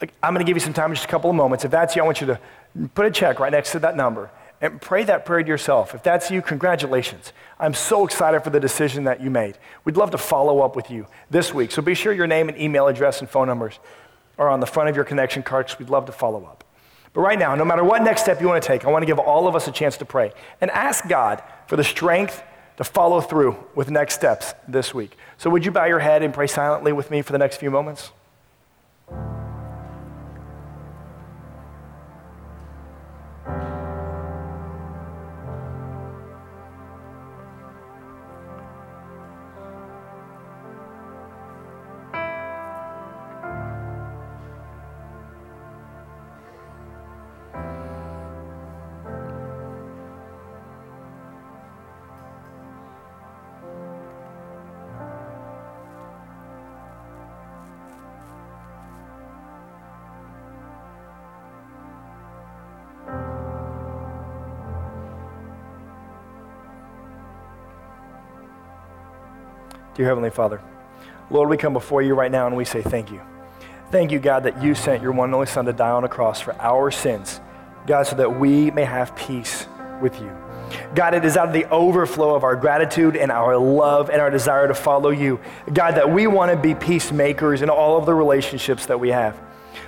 Like, 0.00 0.12
I'm 0.22 0.34
going 0.34 0.44
to 0.44 0.48
give 0.48 0.56
you 0.56 0.60
some 0.60 0.72
time, 0.72 0.92
just 0.92 1.04
a 1.04 1.08
couple 1.08 1.30
of 1.30 1.36
moments. 1.36 1.64
If 1.64 1.70
that's 1.70 1.96
you, 1.96 2.02
I 2.02 2.04
want 2.04 2.20
you 2.20 2.26
to 2.26 2.40
put 2.94 3.06
a 3.06 3.10
check 3.10 3.38
right 3.38 3.52
next 3.52 3.72
to 3.72 3.78
that 3.78 3.96
number 3.96 4.30
and 4.60 4.80
pray 4.80 5.04
that 5.04 5.24
prayer 5.24 5.42
to 5.42 5.48
yourself. 5.48 5.94
If 5.94 6.02
that's 6.02 6.30
you, 6.30 6.42
congratulations. 6.42 7.32
I'm 7.58 7.74
so 7.74 8.04
excited 8.04 8.42
for 8.42 8.50
the 8.50 8.60
decision 8.60 9.04
that 9.04 9.20
you 9.20 9.30
made. 9.30 9.56
We'd 9.84 9.96
love 9.96 10.10
to 10.10 10.18
follow 10.18 10.60
up 10.60 10.74
with 10.74 10.90
you 10.90 11.06
this 11.30 11.54
week. 11.54 11.70
So 11.70 11.80
be 11.80 11.94
sure 11.94 12.12
your 12.12 12.26
name 12.26 12.48
and 12.48 12.58
email 12.58 12.88
address 12.88 13.20
and 13.20 13.30
phone 13.30 13.46
numbers 13.46 13.78
are 14.38 14.48
on 14.48 14.60
the 14.60 14.66
front 14.66 14.88
of 14.88 14.96
your 14.96 15.04
connection 15.04 15.42
cards. 15.42 15.78
We'd 15.78 15.90
love 15.90 16.06
to 16.06 16.12
follow 16.12 16.44
up. 16.44 16.64
But 17.12 17.20
right 17.20 17.38
now, 17.38 17.54
no 17.54 17.64
matter 17.64 17.84
what 17.84 18.02
next 18.02 18.22
step 18.22 18.40
you 18.40 18.48
want 18.48 18.62
to 18.62 18.66
take, 18.66 18.84
I 18.84 18.90
want 18.90 19.02
to 19.02 19.06
give 19.06 19.20
all 19.20 19.46
of 19.46 19.54
us 19.54 19.68
a 19.68 19.72
chance 19.72 19.96
to 19.98 20.04
pray 20.04 20.32
and 20.60 20.70
ask 20.72 21.06
God 21.08 21.42
for 21.68 21.76
the 21.76 21.84
strength 21.84 22.42
to 22.76 22.84
follow 22.84 23.20
through 23.20 23.56
with 23.74 23.90
next 23.90 24.14
steps 24.14 24.54
this 24.66 24.92
week. 24.92 25.16
So, 25.38 25.50
would 25.50 25.64
you 25.64 25.70
bow 25.70 25.84
your 25.84 26.00
head 26.00 26.22
and 26.22 26.34
pray 26.34 26.46
silently 26.46 26.92
with 26.92 27.10
me 27.10 27.22
for 27.22 27.32
the 27.32 27.38
next 27.38 27.58
few 27.58 27.70
moments? 27.70 28.10
Dear 69.94 70.06
Heavenly 70.06 70.30
Father, 70.30 70.60
Lord, 71.30 71.48
we 71.48 71.56
come 71.56 71.72
before 71.72 72.02
you 72.02 72.14
right 72.14 72.30
now 72.30 72.48
and 72.48 72.56
we 72.56 72.64
say 72.64 72.82
thank 72.82 73.12
you. 73.12 73.20
Thank 73.92 74.10
you, 74.10 74.18
God, 74.18 74.42
that 74.42 74.60
you 74.60 74.74
sent 74.74 75.02
your 75.02 75.12
one 75.12 75.28
and 75.28 75.34
only 75.34 75.46
Son 75.46 75.66
to 75.66 75.72
die 75.72 75.90
on 75.90 76.02
a 76.02 76.08
cross 76.08 76.40
for 76.40 76.54
our 76.60 76.90
sins, 76.90 77.40
God, 77.86 78.02
so 78.04 78.16
that 78.16 78.40
we 78.40 78.72
may 78.72 78.84
have 78.84 79.14
peace 79.14 79.66
with 80.02 80.20
you. 80.20 80.36
God, 80.96 81.14
it 81.14 81.24
is 81.24 81.36
out 81.36 81.46
of 81.46 81.54
the 81.54 81.68
overflow 81.70 82.34
of 82.34 82.42
our 82.42 82.56
gratitude 82.56 83.16
and 83.16 83.30
our 83.30 83.56
love 83.56 84.10
and 84.10 84.20
our 84.20 84.30
desire 84.30 84.66
to 84.66 84.74
follow 84.74 85.10
you, 85.10 85.38
God, 85.72 85.92
that 85.92 86.10
we 86.10 86.26
want 86.26 86.50
to 86.50 86.56
be 86.56 86.74
peacemakers 86.74 87.62
in 87.62 87.70
all 87.70 87.96
of 87.96 88.06
the 88.06 88.14
relationships 88.14 88.86
that 88.86 88.98
we 88.98 89.10
have. 89.10 89.38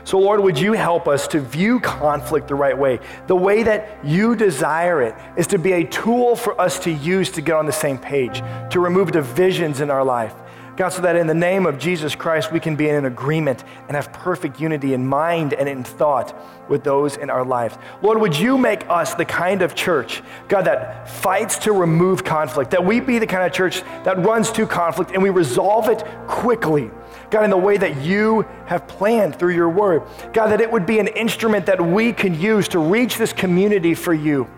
So, 0.06 0.20
Lord, 0.20 0.38
would 0.38 0.56
you 0.56 0.74
help 0.74 1.08
us 1.08 1.26
to 1.28 1.40
view 1.40 1.80
conflict 1.80 2.46
the 2.46 2.54
right 2.54 2.78
way? 2.78 3.00
The 3.26 3.34
way 3.34 3.64
that 3.64 4.04
you 4.04 4.36
desire 4.36 5.02
it 5.02 5.16
is 5.36 5.48
to 5.48 5.58
be 5.58 5.72
a 5.72 5.84
tool 5.84 6.36
for 6.36 6.60
us 6.60 6.78
to 6.84 6.92
use 6.92 7.28
to 7.32 7.40
get 7.40 7.56
on 7.56 7.66
the 7.66 7.72
same 7.72 7.98
page, 7.98 8.40
to 8.70 8.78
remove 8.78 9.10
divisions 9.10 9.80
in 9.80 9.90
our 9.90 10.04
life. 10.04 10.32
God, 10.76 10.90
so 10.90 11.02
that 11.02 11.16
in 11.16 11.26
the 11.26 11.34
name 11.34 11.64
of 11.64 11.78
Jesus 11.78 12.14
Christ, 12.14 12.52
we 12.52 12.60
can 12.60 12.76
be 12.76 12.88
in 12.88 13.06
agreement 13.06 13.64
and 13.88 13.96
have 13.96 14.12
perfect 14.12 14.60
unity 14.60 14.92
in 14.92 15.06
mind 15.06 15.54
and 15.54 15.68
in 15.68 15.84
thought 15.84 16.38
with 16.68 16.84
those 16.84 17.16
in 17.16 17.30
our 17.30 17.44
lives. 17.44 17.78
Lord, 18.02 18.20
would 18.20 18.36
you 18.36 18.58
make 18.58 18.88
us 18.90 19.14
the 19.14 19.24
kind 19.24 19.62
of 19.62 19.74
church, 19.74 20.22
God, 20.48 20.62
that 20.62 21.08
fights 21.08 21.58
to 21.60 21.72
remove 21.72 22.24
conflict, 22.24 22.72
that 22.72 22.84
we 22.84 23.00
be 23.00 23.18
the 23.18 23.26
kind 23.26 23.44
of 23.44 23.52
church 23.52 23.82
that 24.04 24.18
runs 24.18 24.52
to 24.52 24.66
conflict 24.66 25.12
and 25.12 25.22
we 25.22 25.30
resolve 25.30 25.88
it 25.88 26.04
quickly 26.26 26.90
God, 27.30 27.44
in 27.44 27.50
the 27.50 27.56
way 27.56 27.76
that 27.76 28.02
you 28.02 28.42
have 28.66 28.86
planned 28.86 29.36
through 29.36 29.54
your 29.54 29.68
word. 29.68 30.02
God, 30.32 30.48
that 30.48 30.60
it 30.60 30.70
would 30.70 30.86
be 30.86 30.98
an 30.98 31.08
instrument 31.08 31.66
that 31.66 31.80
we 31.80 32.12
can 32.12 32.38
use 32.38 32.68
to 32.68 32.78
reach 32.78 33.16
this 33.16 33.32
community 33.32 33.94
for 33.94 34.14
you. 34.14 34.48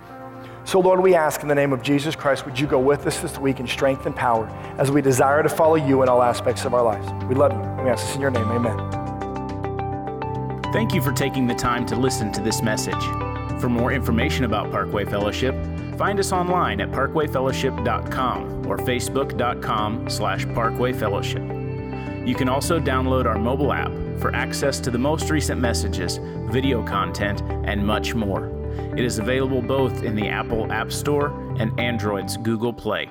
So, 0.69 0.79
Lord, 0.81 1.01
we 1.01 1.15
ask 1.15 1.41
in 1.41 1.49
the 1.49 1.55
name 1.55 1.73
of 1.73 1.81
Jesus 1.81 2.15
Christ, 2.15 2.45
would 2.45 2.61
you 2.61 2.67
go 2.67 2.79
with 2.79 3.07
us 3.07 3.21
this 3.21 3.39
week 3.39 3.59
in 3.59 3.67
strength 3.67 4.05
and 4.05 4.15
power 4.15 4.47
as 4.77 4.91
we 4.91 5.01
desire 5.01 5.43
to 5.43 5.49
follow 5.49 5.77
you 5.77 6.03
in 6.03 6.11
all 6.11 6.23
aspects 6.23 6.67
of 6.67 6.75
our 6.75 6.83
lives? 6.83 7.11
We 7.25 7.35
love 7.35 7.53
you. 7.53 7.83
We 7.83 7.89
ask 7.89 8.05
this 8.05 8.17
in 8.17 8.21
your 8.21 8.31
name. 8.31 8.45
Amen. 8.51 8.77
Thank 10.75 10.93
you 10.93 11.01
for 11.01 11.13
taking 11.13 11.47
the 11.47 11.55
time 11.55 11.87
to 11.87 11.97
listen 11.97 12.31
to 12.33 12.43
this 12.43 12.61
message. 12.61 13.03
For 13.63 13.71
more 13.71 13.93
information 13.93 14.45
about 14.45 14.71
Parkway 14.71 15.07
Fellowship, 15.07 15.55
find 15.97 16.21
us 16.21 16.33
online 16.33 16.83
at 16.83 16.91
parkwayfellowship.com 16.91 18.67
or 18.67 18.77
facebook.com 18.77 20.11
slash 20.11 20.45
parkwayfellowship. 20.45 22.29
You 22.29 22.35
can 22.35 22.51
also 22.51 22.79
download 22.79 23.25
our 23.25 23.39
mobile 23.39 23.73
app 23.73 23.91
for 24.21 24.35
access 24.35 24.81
to 24.81 24.91
the 24.91 24.99
most 24.99 25.31
recent 25.31 25.63
messages, 25.63 26.19
video 26.53 26.85
content, 26.85 27.41
and 27.65 27.87
much 27.87 28.15
more. 28.15 28.58
It 28.97 29.05
is 29.05 29.19
available 29.19 29.63
both 29.63 30.03
in 30.03 30.15
the 30.15 30.29
Apple 30.29 30.71
App 30.73 30.93
Store 30.93 31.29
and 31.59 31.79
Android's 31.79 32.37
Google 32.37 32.73
Play. 32.73 33.09